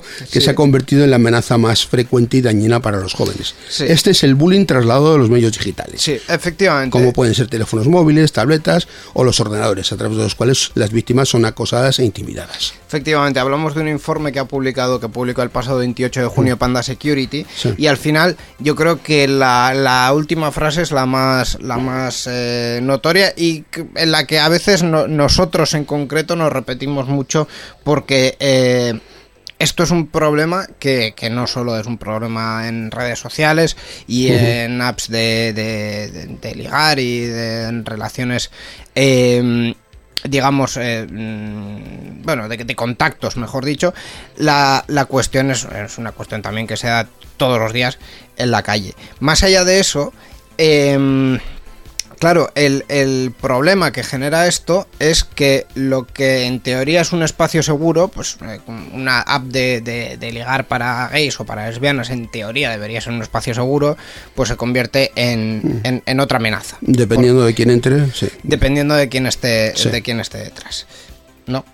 [0.00, 0.02] LGBTI-fóbico,
[0.32, 3.54] que se ha convertido en la amenaza más frecuente y dañina para los jóvenes.
[3.68, 3.84] Sí.
[3.88, 6.90] Este es el bullying trasladado a los medios digitales Sí, efectivamente.
[6.92, 10.90] como pueden ser teléfonos móviles, tabletas o los ordenadores, a través de los cuales las
[10.92, 12.74] víctimas son acosadas e intimidadas.
[12.88, 16.56] Efectivamente, hablamos de un informe que ha publicado, que publicó el pasado 28 de junio
[16.56, 17.72] Panda Security, Sí.
[17.76, 22.26] y al final yo creo que la, la última frase es la más, la más
[22.28, 27.46] eh, notoria y en la que a veces no- nosotros en concreto nos repetimos mucho
[28.00, 28.98] porque eh,
[29.58, 33.76] esto es un problema que, que no solo es un problema en redes sociales
[34.08, 38.50] y en apps de, de- de- de ligar y de en relaciones,
[38.94, 39.74] eh,
[40.24, 43.92] digamos, eh, mm, bueno, de, de contactos, mejor dicho.
[44.36, 47.98] La, la cuestión es, es una cuestión también que se da todos los días
[48.38, 48.94] en la calle.
[49.18, 50.12] Más allá de eso,
[50.56, 51.38] em,
[52.20, 57.22] Claro, el, el problema que genera esto es que lo que en teoría es un
[57.22, 58.60] espacio seguro, pues eh,
[58.92, 63.14] una app de, de- de ligar para gays o para lesbianas, en teoría debería ser
[63.14, 63.96] un espacio seguro,
[64.34, 66.76] pues se convierte en, en- en otra amenaza.
[66.82, 68.28] Dependiendo de quién entre, sí.
[68.42, 69.88] Dependiendo de quién esté, Sí.
[69.88, 70.86] de quién esté detrás.
[71.46, 71.64] ¿No?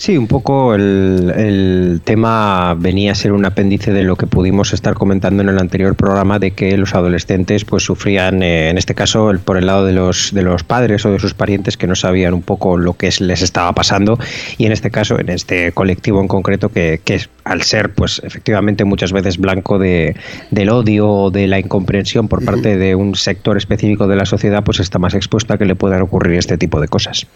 [0.00, 4.72] Sí, un poco el, el tema venía a ser un apéndice de lo que pudimos
[4.72, 8.94] estar comentando en el anterior programa de que los adolescentes pues sufrían, eh, en este
[8.94, 11.86] caso, el- por el lado de los, de los padres o de sus parientes que
[11.86, 14.18] no sabían un poco lo que es- les estaba pasando.
[14.56, 18.22] Y en este caso, en este colectivo en concreto que, que es, al ser pues
[18.24, 20.16] efectivamente muchas veces blanco de,
[20.50, 24.64] del odio o de la incomprensión por parte de un sector específico de la sociedad
[24.64, 27.26] pues está más expuesto a que le puedan ocurrir este tipo de cosas.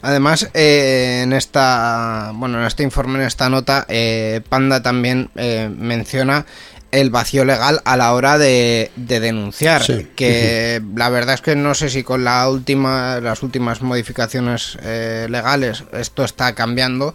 [0.00, 1.73] Además, eh, en esta,
[2.34, 6.46] bueno, en este informe, en esta nota, eh, Panda también eh, menciona
[6.90, 9.82] el vacío legal a la hora de, de denunciar.
[9.82, 10.08] Sí.
[10.14, 15.26] Que la verdad es que no sé si con la última, las últimas modificaciones eh,
[15.28, 17.12] legales esto está cambiando.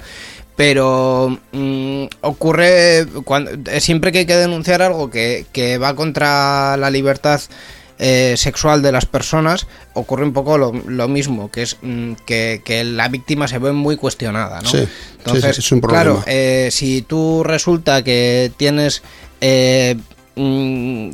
[0.58, 6.90] Pero mm, ocurre cuando, siempre que hay que denunciar algo que, que va contra la
[6.90, 7.40] libertad
[8.00, 12.62] eh, sexual de las personas, ocurre un poco lo, lo mismo, que es mm, que,
[12.64, 14.70] que la víctima se ve muy cuestionada, ¿no?
[14.70, 14.88] Sí,
[15.18, 16.04] Entonces, sí, es un problema.
[16.04, 19.04] claro, eh, si tú resulta que tienes
[19.42, 19.98] eh,
[20.36, 21.10] mm,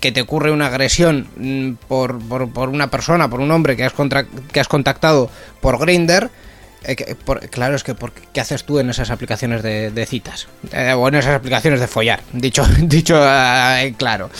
[0.00, 3.84] que te ocurre una agresión mm, por, por, por una persona, por un hombre que
[3.84, 5.30] has, contra- que has contactado
[5.60, 6.30] por Grinder,
[7.50, 10.48] claro, es que por- ¿qué haces tú en esas aplicaciones de, de citas?
[10.72, 14.30] Eh, o en esas aplicaciones de follar, dicho, dicho eh, claro.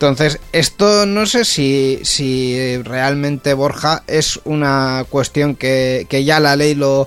[0.00, 6.56] Entonces, esto no sé si, si realmente Borja es una cuestión que, que ya la
[6.56, 7.06] ley lo,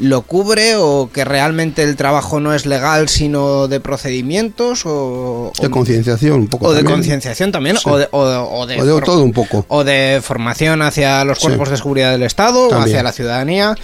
[0.00, 5.70] lo cubre o que realmente el trabajo no es legal sino de procedimientos o, De
[5.70, 7.88] concienciación, un poco o de concienciación también Sí.
[7.88, 9.64] o de, o de- o de de todo un poco.
[9.68, 11.46] o de formación hacia los Sí.
[11.46, 13.76] cuerpos de seguridad del Estado o hacia la ciudadanía.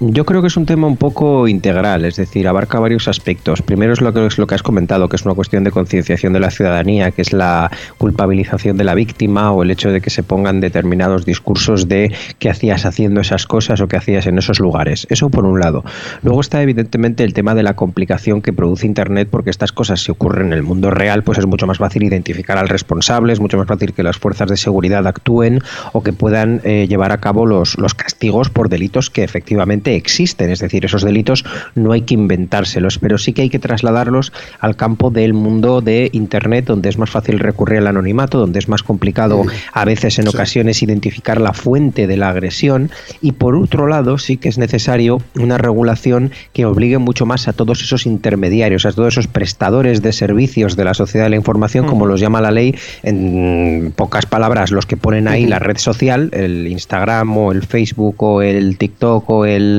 [0.00, 3.62] Yo creo que es un tema un poco integral, es decir, abarca varios aspectos.
[3.62, 6.32] Primero es lo que es lo que has comentado, que es una cuestión de concienciación
[6.32, 7.68] de la ciudadanía, que es la
[7.98, 12.48] culpabilización de la víctima o el hecho de que se pongan determinados discursos de qué
[12.48, 15.04] hacías haciendo esas cosas o qué hacías en esos lugares.
[15.10, 15.82] Eso por un lado.
[16.22, 20.12] Luego está evidentemente el tema de la complicación que produce Internet, porque estas cosas si
[20.12, 23.58] ocurren en el mundo real, pues es mucho más fácil identificar al responsable, es mucho
[23.58, 25.58] más fácil que las fuerzas de seguridad actúen
[25.92, 30.50] o que puedan eh, llevar a cabo los, los castigos por delitos que efectivamente existen.
[30.50, 34.76] Es decir, esos delitos no hay que inventárselos, pero sí que hay que trasladarlos al
[34.76, 38.82] campo del mundo de Internet, donde es más fácil recurrir al anonimato, donde es más
[38.82, 42.90] complicado a veces en ocasiones identificar la fuente de la agresión.
[43.20, 47.52] Y por otro lado, sí que es necesario una regulación que obligue mucho más a
[47.52, 51.86] todos esos intermediarios, a todos esos prestadores de servicios de la sociedad de la información,
[51.86, 56.30] como los llama la ley, en pocas palabras, los que ponen ahí la red social,
[56.32, 59.77] el Instagram o el Facebook o el TikTok o el,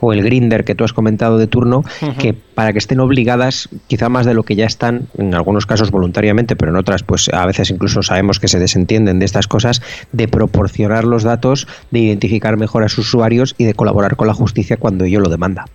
[0.00, 1.84] o el Grinder que tú has comentado de turno,
[2.18, 5.90] que para que estén obligadas, quizá más de lo que ya están, en algunos casos
[5.90, 9.82] voluntariamente, pero en otras, pues a veces incluso sabemos que se desentienden de estas cosas,
[10.12, 14.34] de proporcionar los datos, de identificar mejor a sus usuarios y de colaborar con la
[14.34, 15.66] justicia cuando ello lo demanda.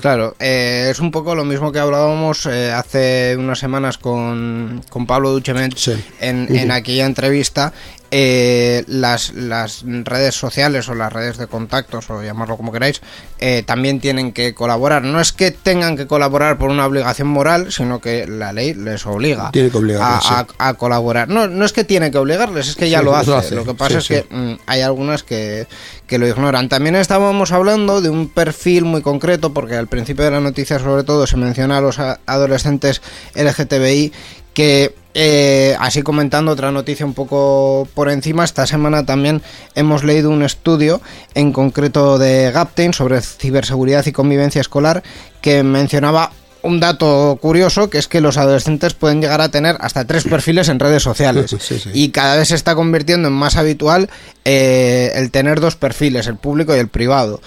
[0.00, 5.06] Claro, eh, es un poco lo mismo que hablábamos eh, hace unas semanas con, con
[5.06, 5.92] Pablo Duchemet Sí.
[6.20, 7.72] en, en aquella entrevista.
[8.10, 13.00] Eh, las, las redes sociales o las redes de contactos, o llamarlo como queráis,
[13.38, 15.02] eh, también tienen que colaborar.
[15.02, 19.06] No es que tengan que colaborar por una obligación moral, sino que la ley les
[19.06, 21.28] obliga Tiene que a, a- a colaborar.
[21.28, 23.54] No, no es que tiene que obligarles, es que ya Sí, lo lo hace.
[23.54, 25.66] Lo que pasa sí, es que mm, hay algunas que,
[26.06, 26.68] que lo ignoran.
[26.68, 31.04] También estábamos hablando de un perfil muy concreto, porque al principio de la noticia sobre
[31.04, 33.02] todo se menciona a los adolescentes
[33.34, 34.12] LGTBI
[34.54, 39.42] que eh, así comentando otra noticia un poco por encima, esta semana también
[39.74, 41.00] hemos leído un estudio
[41.34, 45.02] en concreto de Gaptain sobre ciberseguridad y convivencia escolar
[45.40, 46.30] que mencionaba
[46.62, 50.68] un dato curioso que es que los adolescentes pueden llegar a tener hasta tres perfiles
[50.68, 51.90] en redes sociales Sí, sí.
[51.92, 54.10] y cada vez se está convirtiendo en más habitual
[54.44, 57.40] eh, el tener dos perfiles, el público y el privado.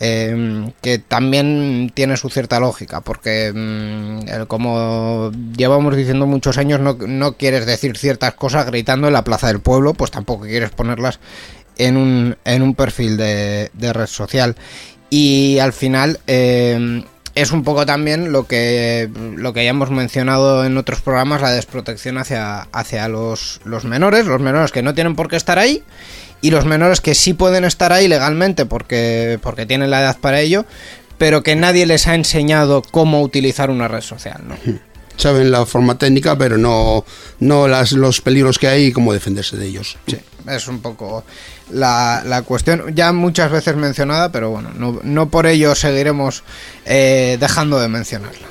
[0.00, 6.96] Eh, que también tiene su cierta lógica, porque el- como llevamos diciendo muchos años, no,
[7.06, 11.20] no quieres decir ciertas cosas gritando en la plaza del pueblo, pues tampoco quieres ponerlas
[11.76, 14.56] en un, en un perfil de, red social.
[15.10, 20.64] Y al final eh, es un poco también lo que, lo que ya hemos mencionado
[20.64, 25.16] en otros programas, la desprotección hacia, hacia los, los menores, los menores que no tienen
[25.16, 25.82] por qué estar ahí
[26.40, 30.40] y los menores que sí pueden estar ahí legalmente porque, porque tienen la edad para
[30.40, 30.64] ello,
[31.18, 34.40] pero que nadie les ha enseñado cómo utilizar una red social.
[34.46, 34.56] ¿no?
[35.16, 37.04] Saben la forma técnica, pero no,
[37.40, 39.98] no las, los peligros que hay y cómo defenderse de ellos.
[40.06, 40.16] Sí,
[40.48, 41.24] es un poco
[41.72, 46.42] la, la cuestión, ya muchas veces mencionada, pero bueno, no, no por ello seguiremos
[46.86, 48.48] eh, dejando de mencionarla.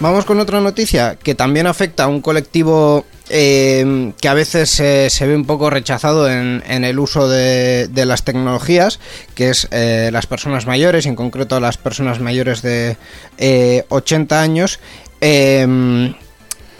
[0.00, 5.10] Vamos con otra noticia que también afecta a un colectivo eh, que a veces se-
[5.10, 8.98] se ve un poco rechazado en, el uso de, las tecnologías,
[9.34, 12.96] que es eh, las personas mayores, en concreto las personas mayores de
[13.38, 14.80] eh, 80 años.
[15.20, 16.14] Eh,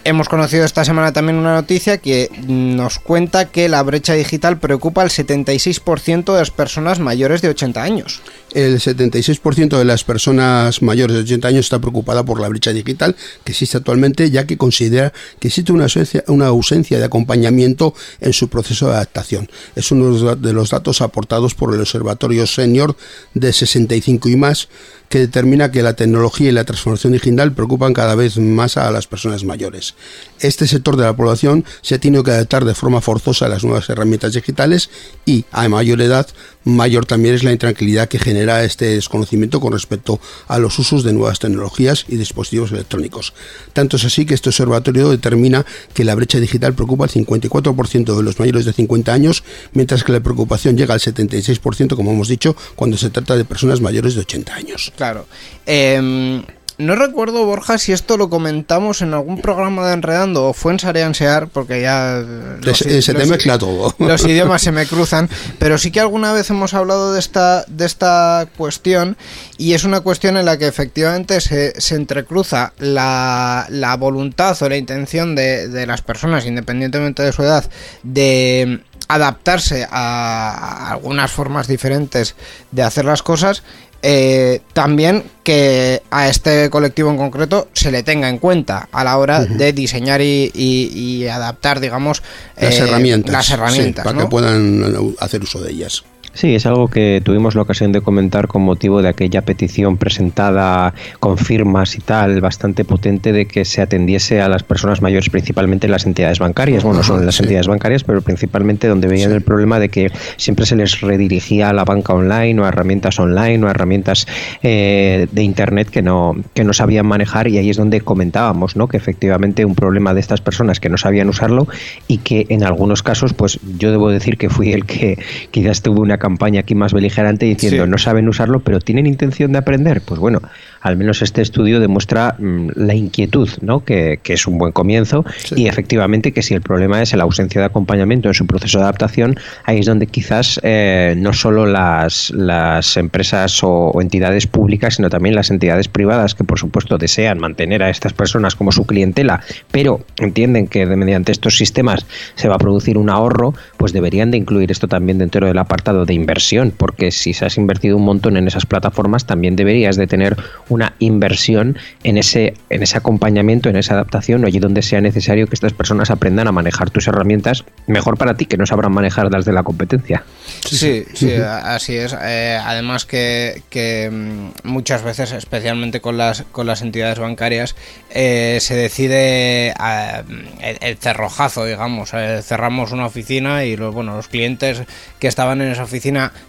[0.03, 5.03] Hemos conocido esta semana también una noticia que nos cuenta que la brecha digital preocupa
[5.03, 8.19] al 76% de las personas mayores de 80 años.
[8.53, 13.15] El 76% de las personas mayores de 80 años está preocupada por la brecha digital
[13.45, 18.87] que existe actualmente, ya que considera que existe una ausencia, de acompañamiento en su proceso
[18.87, 19.49] de adaptación.
[19.75, 22.95] Es uno de los datos aportados por el Observatorio Senior
[23.33, 24.67] de 65 y más,
[25.11, 29.07] que determina que la tecnología y la transformación digital preocupan cada vez más a las
[29.07, 29.93] personas mayores.
[30.39, 33.65] Este sector de la población se ha tenido que adaptar de forma forzosa a las
[33.65, 34.89] nuevas herramientas digitales
[35.25, 36.27] y a mayor edad,
[36.63, 41.13] mayor también es la intranquilidad que genera este desconocimiento con respecto a los usos de
[41.13, 43.33] nuevas tecnologías y dispositivos electrónicos.
[43.73, 48.23] Tanto es así que este observatorio determina que la brecha digital preocupa al 54% de
[48.23, 49.43] los mayores de 50 años,
[49.73, 53.81] mientras que la preocupación llega al 76%, como hemos dicho, cuando se trata de personas
[53.81, 54.93] mayores de 80 años.
[54.95, 55.25] Claro.
[55.65, 56.43] Em,
[56.85, 60.79] no recuerdo, Borja, si esto lo comentamos en algún programa de Enredando o fue en
[60.79, 62.19] Sarean Sear, porque ya...
[62.19, 63.95] eh, los Se- te los mezcla todo.
[63.99, 65.29] Los idiomas se me cruzan,
[65.59, 69.17] pero sí que alguna vez hemos hablado de esta, de esta cuestión
[69.57, 74.69] y es una cuestión en la que efectivamente se, se entrecruza la, la voluntad o
[74.69, 77.69] la intención de, de las personas, independientemente de su edad,
[78.03, 82.35] de adaptarse a algunas formas diferentes
[82.71, 83.61] de hacer las cosas
[84.03, 89.17] eh, también que a este colectivo en concreto se le tenga en cuenta a la
[89.17, 92.21] hora de diseñar y, y- y adaptar, digamos,
[92.59, 93.31] Las eh, herramientas.
[93.33, 96.03] las sí, herramientas, para que puedan hacer uso de ellas.
[96.33, 100.93] Sí, es algo que tuvimos la ocasión de comentar con motivo de aquella petición presentada
[101.19, 105.87] con firmas y tal, bastante potente de que se atendiese a las personas mayores, principalmente
[105.87, 106.83] en las entidades bancarias.
[106.83, 107.43] Bueno, son las sí.
[107.43, 111.73] entidades bancarias, pero principalmente donde veían el problema de que siempre se les redirigía a
[111.73, 114.25] la banca online o a herramientas online o a herramientas
[114.63, 118.87] eh, de internet que no, que no sabían manejar y ahí es donde comentábamos, ¿no?
[118.87, 121.67] Que efectivamente un problema de estas personas que no sabían usarlo
[122.07, 125.17] y que en algunos casos, pues yo debo decir que fui el que
[125.51, 127.89] quizás tuvo una campaña aquí más beligerante diciendo Sí.
[127.89, 130.01] no saben usarlo, pero tienen intención de aprender.
[130.01, 130.39] Pues bueno,
[130.81, 133.83] al menos este estudio demuestra mm, la inquietud, ¿no?
[133.83, 137.59] Que, que es un buen comienzo y efectivamente que si el problema es la ausencia
[137.61, 142.29] de acompañamiento en su proceso de adaptación, ahí es donde quizás eh, no solo las,
[142.31, 147.39] las empresas o, o entidades públicas, sino también las entidades privadas que por supuesto desean
[147.39, 149.41] mantener a estas personas como su clientela,
[149.71, 152.05] pero entienden que mediante estos sistemas
[152.35, 156.05] se va a producir un ahorro, pues deberían de incluir esto también dentro del apartado
[156.05, 160.07] de inversión, porque si se has invertido un montón en esas plataformas, también deberías de
[160.07, 160.37] tener
[160.69, 165.55] una inversión en ese, en ese acompañamiento, en esa adaptación, allí donde sea necesario que
[165.55, 169.45] estas personas aprendan a manejar tus herramientas mejor para ti, que no sabrán manejar las
[169.45, 170.23] de la competencia.
[170.65, 172.15] Sí, sí, así es.
[172.21, 177.75] Eh, además que, que, mm, muchas veces, especialmente con las, con las entidades bancarias,
[178.09, 182.11] eh, se decide el, el cerrojazo, digamos.
[182.13, 184.83] Eh, cerramos una oficina y los, bueno, los clientes
[185.19, 186.00] que estaban en esa oficina,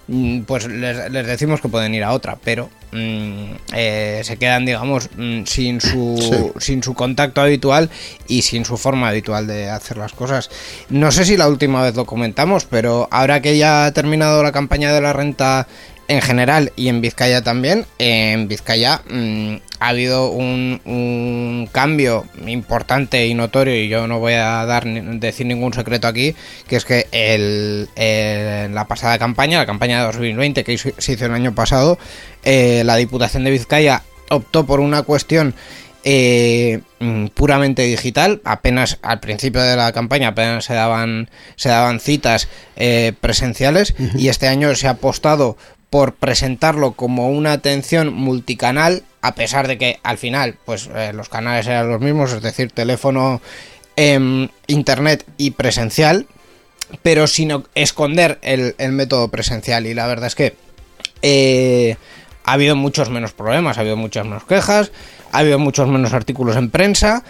[0.09, 4.65] mm, pues les, les decimos que pueden ir a otra, pero mm, eh, se quedan,
[4.65, 7.91] digamos, mm, sin su, sin su contacto habitual
[8.29, 10.51] y sin su forma habitual de hacer las cosas.
[10.89, 14.53] No sé si la última vez lo comentamos, pero ahora que ya ha terminado la
[14.53, 15.67] campaña de la renta
[16.09, 23.27] en general y en Vizcaya también, en Vizcaya mm, ha habido un, un cambio importante
[23.27, 26.35] y notorio y yo no voy a dar decir ningún secreto aquí,
[26.69, 31.27] que es que el, el- la pasada campaña, la campaña de 2020 que se hizo
[31.27, 31.99] el año pasado,
[32.45, 35.55] eh, la Diputación de Vizcaya optó por una cuestión
[36.05, 38.41] eh, mm, puramente digital.
[38.45, 44.29] Apenas al principio de la campaña apenas se daban se daban citas eh, presenciales y
[44.29, 45.57] este año se ha apostado
[45.93, 51.29] por presentarlo como una atención multicanal a pesar de que al final pues eh, los
[51.29, 53.43] canales eran los mismos, es decir, teléfono,
[53.97, 56.27] em, internet y presencial,
[57.03, 59.87] pero sin esconder el, el método presencial.
[59.87, 60.57] Y la verdad es que
[61.21, 61.97] eh,
[62.45, 64.93] ha habido muchos menos problemas, ha habido muchas menos quejas,
[65.31, 67.23] ha habido muchos menos artículos en prensa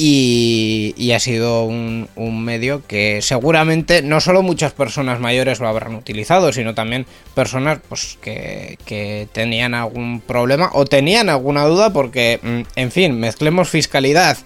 [0.00, 5.66] y, y ha sido un, un medio que seguramente no solo muchas personas mayores lo
[5.66, 11.92] habrán utilizado, sino también personas pues, que, que tenían algún problema o tenían alguna duda
[11.92, 14.38] porque, mm, en fin, mezclemos fiscalidad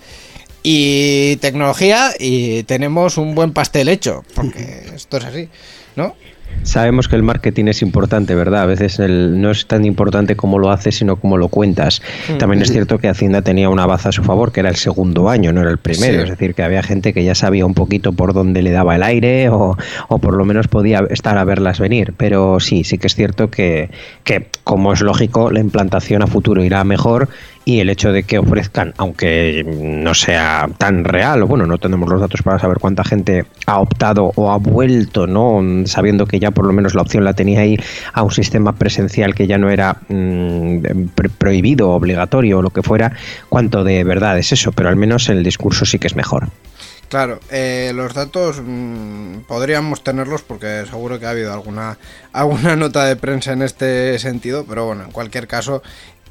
[0.63, 5.49] y tecnología y tenemos un buen pastel hecho, porque esto es así,
[5.97, 6.17] ¿no?
[6.63, 8.63] Sabemos que el marketing es importante, ¿verdad?
[8.63, 12.01] A veces el- no es tan importante cómo lo haces, sino cómo lo cuentas.
[12.39, 15.29] También es cierto que Hacienda tenía una baza a su favor, que era el segundo
[15.29, 16.19] año, no era el primero.
[16.19, 16.23] Sí.
[16.25, 19.03] Es decir, que había gente que ya sabía un poquito por dónde le daba el
[19.03, 19.77] aire o,
[20.09, 22.15] o por lo menos podía estar a verlas venir.
[22.17, 23.91] Pero sí, sí que es cierto que,
[24.25, 27.29] que, como es lógico, la implantación a futuro irá mejor
[27.65, 32.09] y el hecho de que ofrezcan, aunque no sea tan real, o bueno, no tenemos
[32.09, 35.61] los datos para saber cuánta gente ha optado o ha vuelto, ¿no?
[35.87, 37.77] Sabiendo que ya por lo menos la opción la tenía ahí
[38.13, 42.83] a un sistema presencial que ya no era mm, pre- prohibido, obligatorio o lo que
[42.83, 43.13] fuera,
[43.49, 46.49] cuánto de verdad es eso, pero al menos el discurso sí que es mejor.
[47.09, 51.99] Claro, eh, los datos mm, podríamos tenerlos porque seguro que ha habido alguna,
[52.33, 55.83] alguna nota de prensa en este sentido, pero bueno, en cualquier caso,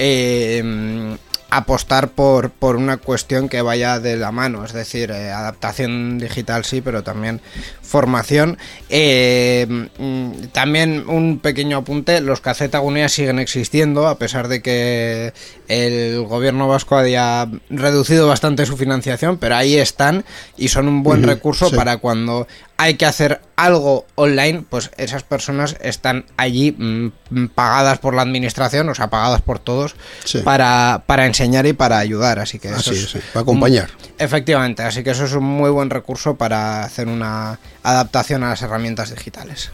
[0.03, 1.17] eh,
[1.51, 6.63] apostar por, por una cuestión que vaya de la mano, es decir, eh, adaptación digital
[6.63, 7.41] sí, pero también
[7.81, 8.57] formación.
[8.89, 15.33] Eh, mm, también un pequeño apunte, los cacetagonías siguen existiendo, a pesar de que
[15.71, 20.25] el gobierno vasco haya reducido bastante su financiación, pero ahí están
[20.57, 21.75] y son un buen recurso sí.
[21.75, 22.45] para cuando
[22.75, 28.89] hay que hacer algo online, pues esas personas están allí mm, pagadas por la administración,
[28.89, 29.95] o sea, pagadas por todos,
[30.25, 30.39] Sí.
[30.39, 32.39] para, para enseñar y para ayudar.
[32.39, 33.89] Así que eso Así es es, sí, para acompañar.
[34.17, 38.61] Efectivamente, así que eso es un muy buen recurso para hacer una adaptación a las
[38.61, 39.71] herramientas digitales.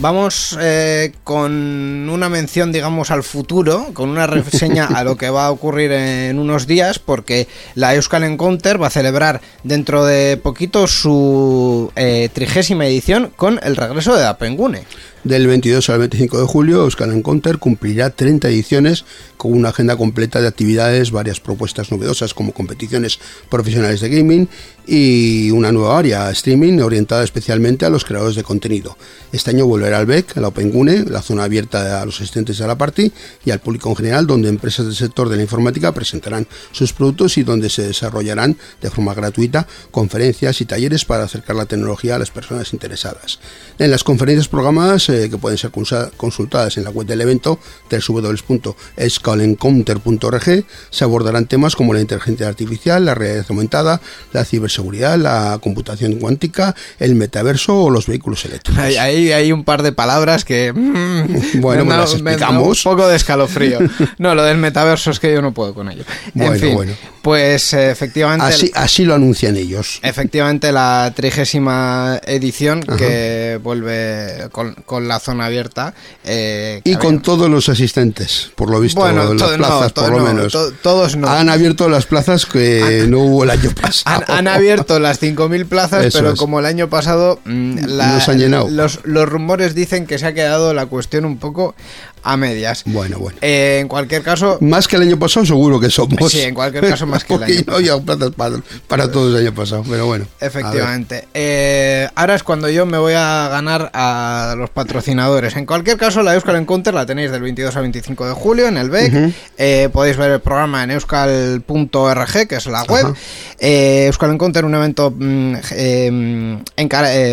[0.00, 5.44] Vamos eh, con una mención, digamos, al futuro, con una reseña a lo que va
[5.44, 10.86] a ocurrir en unos días, porque la Euskal Encounter va a celebrar dentro de poquito
[10.86, 14.84] su eh, trigésima edición con el regreso de Apengune.
[15.22, 19.04] Del 22 al 25 de julio, Euskal Encounter cumplirá 30 ediciones
[19.36, 23.20] con una agenda completa de actividades, varias propuestas novedosas como competiciones
[23.50, 24.48] profesionales de gaming
[24.92, 28.96] y una nueva área, streaming, orientada especialmente a los creadores de contenido.
[29.30, 32.66] Este año volverá al BEC, a la OpenGune, la zona abierta a los asistentes a
[32.66, 33.12] la party
[33.44, 37.38] y al público en general, donde empresas del sector de la informática presentarán sus productos
[37.38, 42.18] y donde se desarrollarán de forma gratuita conferencias y talleres para acercar la tecnología a
[42.18, 43.38] las personas interesadas.
[43.78, 45.70] En las conferencias programadas, eh, que pueden ser
[46.16, 53.14] consultadas en la web del evento, www.escalencounter.org, se abordarán temas como la inteligencia artificial, la
[53.14, 54.00] realidad aumentada,
[54.32, 54.79] la ciberseguridad,
[55.16, 58.82] la computación cuántica, el metaverso o los vehículos eléctricos.
[58.82, 60.72] Hay, hay, hay un par de palabras que...
[60.72, 62.84] mm, Bueno, me las me explicamos.
[62.84, 63.78] un poco de escalofrío.
[64.18, 66.04] No, lo del metaverso es que yo no puedo con ello.
[66.34, 66.92] Bueno, en fin, bueno.
[67.22, 68.46] Pues eh, efectivamente.
[68.46, 69.98] Así, así lo anuncian ellos.
[70.02, 75.92] Efectivamente, la trigésima edición que vuelve con, con la zona abierta.
[76.24, 80.18] eh, Y con había- todos los asistentes, por lo visto, Bueno, las no, por lo
[80.18, 80.52] no, menos.
[80.52, 81.28] to- todos no.
[81.28, 84.24] Han abierto las plazas que no hubo el año pasado.
[84.28, 86.38] Han, han abierto las 5.000 plazas, Eso pero es.
[86.38, 88.68] como el año pasado mm, la- han llenado.
[88.70, 91.74] Los, los rumores dicen que se ha quedado la cuestión un poco
[92.22, 92.82] a medias.
[92.86, 93.38] Bueno, bueno.
[93.40, 96.30] Eh, en cualquier caso, Más que el año pasado, seguro que somos.
[96.30, 98.56] Sí, en cualquier caso, más que el año no había plazas para,
[98.86, 100.26] para todos el año pasado, pero bueno.
[100.40, 101.28] Efectivamente.
[101.34, 105.56] Eh, ahora es cuando yo me voy a ganar a los patrocinadores.
[105.56, 108.76] En cualquier caso, la Euskal Encounter la tenéis del 22 al 25 de julio en
[108.76, 109.34] el BEC.
[109.58, 113.14] Eh, podéis ver el programa en euskal.org, que es la web.
[113.58, 115.54] Euskal Encounter, un evento mm,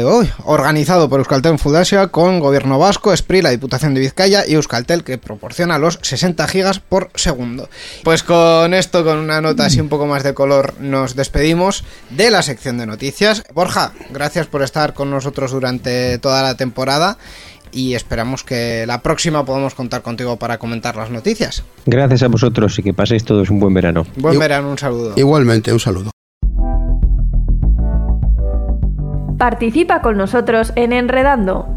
[0.06, 5.04] uy, organizado por Euskaltel Fundasia con Gobierno Vasco, SPRI, la Diputación de Vizcaya y Euskaltel,
[5.04, 7.70] que proporciona los 60 gigas por segundo.
[8.04, 12.30] Pues con esto, con una nota así un poco más de color, nos despedimos de
[12.32, 13.44] la sección de noticias.
[13.54, 17.18] Borja, gracias por estar con nosotros durante toda la temporada
[17.72, 21.64] y esperamos que la próxima podamos contar contigo para comentar las noticias.
[21.86, 24.06] Gracias a vosotros y que paséis todos un buen verano.
[24.16, 25.14] Buen Yo- verano, un saludo.
[25.16, 26.12] Igualmente, un saludo.
[29.38, 31.77] Participa con nosotros en Enredando.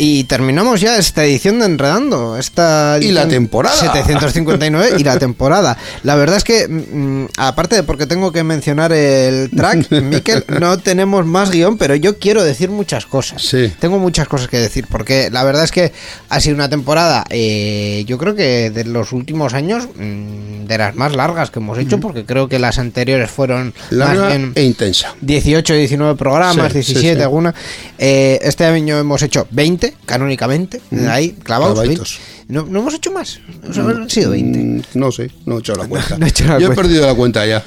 [0.00, 2.36] Y terminamos ya esta edición de Enredando.
[2.38, 3.76] Esta Y la edición temporada.
[3.76, 5.76] 759 y la temporada.
[6.04, 10.78] La verdad es que, mm, aparte de porque tengo que mencionar el track, Miquel, no
[10.78, 13.42] tenemos más guion, pero yo quiero decir muchas cosas.
[13.42, 13.72] Sí.
[13.80, 15.92] Tengo muchas cosas que decir, porque la verdad es que
[16.28, 20.94] ha sido una temporada, eh, yo creo que de los últimos años, mm, de las
[20.94, 24.52] más largas que hemos hecho, porque creo que las anteriores fueron más Larga bien...
[24.54, 25.14] e intensa.
[25.22, 27.22] 18, 19 programas, Sí, sí, 17 sí.
[27.22, 27.54] alguna.
[27.98, 31.74] Eh, este año hemos hecho 20, canónicamente, ahí, clavados.
[31.74, 32.18] Clavaditos.
[32.48, 32.52] 20.
[32.54, 34.58] No, no hemos hecho más, O sea, han sido 20.
[34.58, 36.18] Mm, No sé, no he hecho la cuenta.
[36.18, 36.72] no he hecho la Yo cuenta.
[36.72, 37.64] he perdido la cuenta ya.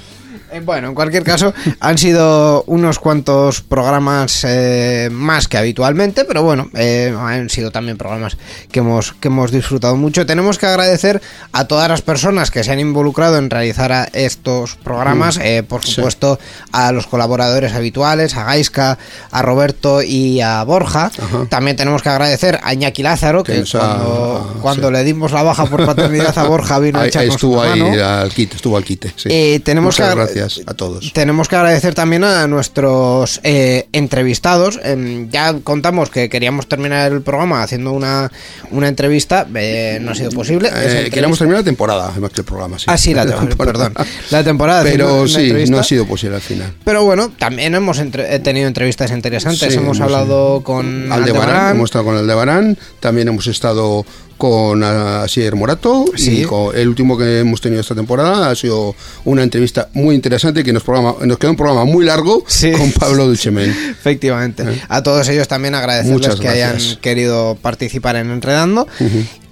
[0.54, 6.44] Eh, bueno, en cualquier caso, han sido unos cuantos programas eh, más que habitualmente, pero
[6.44, 8.38] bueno, eh, han sido también programas
[8.72, 10.26] que hemos, que hemos disfrutado mucho.
[10.26, 11.22] Tenemos que agradecer
[11.54, 15.86] a todas las personas que se han involucrado en realizar a estos programas, eh, por
[15.86, 15.94] Sí.
[15.94, 16.38] supuesto
[16.74, 18.98] a los colaboradores habituales, a Gaiska,
[19.32, 21.12] a Roberto y a Borja.
[21.18, 21.46] Ajá.
[21.50, 24.94] También tenemos que agradecer a Iñaki Lázaro, que, cuando, cuando sí.
[24.94, 27.82] le dimos la baja por paternidad a Borja vino a Ahí, echarnos estuvo una ahí
[27.82, 28.06] mano.
[28.06, 29.14] al quite, estuvo al quite.
[29.16, 29.62] sí.
[29.64, 31.14] Tenemos Muchas que agra- gracias a todos.
[31.14, 34.80] Tenemos que agradecer también a nuestros eh, entrevistados.
[34.84, 38.32] Em, ya contamos que queríamos terminar el programa haciendo una,
[38.72, 39.48] una entrevista.
[39.56, 40.70] eh, no ha sido posible.
[40.74, 42.78] Eh, queríamos terminar la temporada, además que el programa.
[42.80, 43.94] Sí, Ah, sí, la tem- perdón.
[44.30, 45.76] La temporada Pero sí, entrevista.
[45.76, 46.74] no ha sido posible al final.
[46.84, 49.74] Pero bueno, también hemos entre- eh, tenido entrevistas interesantes.
[49.74, 51.76] Sí, hemos hemos- hablado con Aldebarán, Aldebarán.
[51.76, 54.06] hemos estado con Aldebarán, también hemos estado
[54.42, 56.42] con Asier Morato Sí.
[56.42, 60.64] y con el último que hemos tenido esta temporada ha sido una entrevista muy interesante
[60.64, 62.72] que nos, programa, nos quedó un programa muy largo Sí.
[62.72, 63.70] con Pablo Duchemen.
[63.92, 64.64] Efectivamente.
[64.90, 68.88] A todos ellos también agradecerles Muchas que hayan querido participar en Enredando.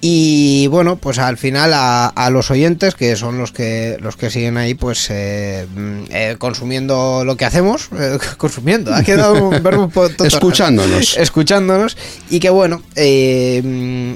[0.01, 4.29] Y bueno, pues al final a, a los oyentes, que son los que los que
[4.29, 9.61] siguen ahí, pues eh, mm, eh, consumiendo lo que hacemos, eh, consumiendo, ha quedado un
[9.61, 10.23] verbo tonto.
[10.25, 11.17] Escuchándonos.
[11.17, 11.97] Escuchándonos.
[12.29, 14.13] Y que bueno, mm,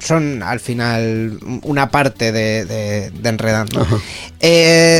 [0.00, 3.86] son al final una parte de, de- de Enredando.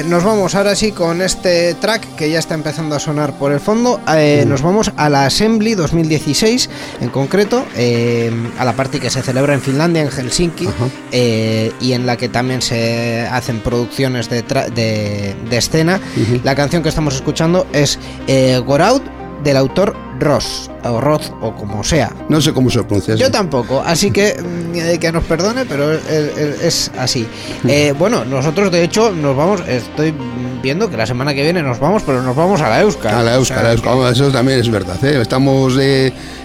[0.08, 3.60] Nos vamos ahora sí con este track que ya está empezando a sonar por el
[3.60, 4.00] fondo.
[4.08, 6.68] Eh, Nos vamos a la Assembly 2016,
[7.00, 7.64] en concreto,
[8.58, 10.68] a la parte que se celebra en Finlandia, en Helsinki,
[11.12, 16.00] eh, y en la que también se hacen producciones de, tra- de, de escena.
[16.44, 18.60] La canción que estamos escuchando es eh,
[19.44, 22.12] del autor Ross, o Roth, o como sea.
[22.28, 23.14] No sé cómo se pronuncia.
[23.14, 27.26] Yo tampoco, así que mm, eh, que nos perdone, pero es, así.
[27.66, 31.62] Eh, bueno, nosotros de hecho nos vamos, estoy mm, viendo que la semana que viene
[31.62, 33.14] nos vamos, pero nos vamos a la Euskal.
[33.14, 34.12] A la O Euskal, sea, la Euskal.
[34.12, 35.02] Eso también es verdad.
[35.04, 35.20] ¿eh?
[35.20, 35.74] Estamos,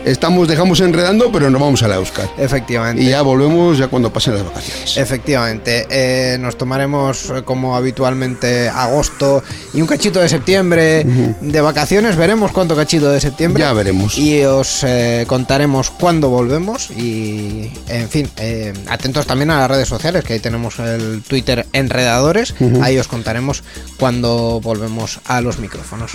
[0.06, 2.30] estamos, dejamos enredando, pero nos vamos a la Euskal.
[2.38, 3.04] Efectivamente.
[3.04, 4.98] Y ya volvemos ya cuando pasen las vacaciones.
[4.98, 11.06] Efectivamente, nos tomaremos como habitualmente agosto y un cachito de septiembre
[11.42, 12.16] de vacaciones.
[12.16, 13.62] Veremos cuánto cachito de septiembre.
[13.62, 14.18] Ya veremos.
[14.18, 16.90] Y os eh, contaremos cuándo volvemos.
[16.92, 21.66] Y en fin, eh, atentos también a las redes sociales, que ahí tenemos el Twitter
[21.74, 22.54] Enredadores.
[22.82, 23.64] Ahí os contaremos
[23.98, 26.14] cuándo volvemos a los micrófonos.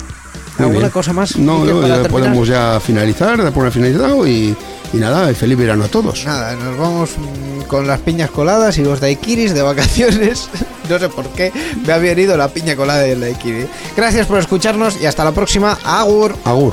[0.58, 0.90] Muy ¿Alguna bien.
[0.90, 1.36] cosa más?
[1.36, 4.54] No, no, ya podemos ya finalizar, dar por finalizado y,
[4.92, 6.24] y nada, feliz verano a todos.
[6.26, 10.48] Nada, nos vamos mm, con las piñas coladas y los daiquiris de vacaciones.
[10.90, 11.52] No sé por qué
[11.86, 13.64] me ha venido la piña colada y el daiquiri.
[13.96, 15.78] Gracias por escucharnos y hasta la próxima.
[15.84, 16.34] Agur.
[16.44, 16.72] Agur.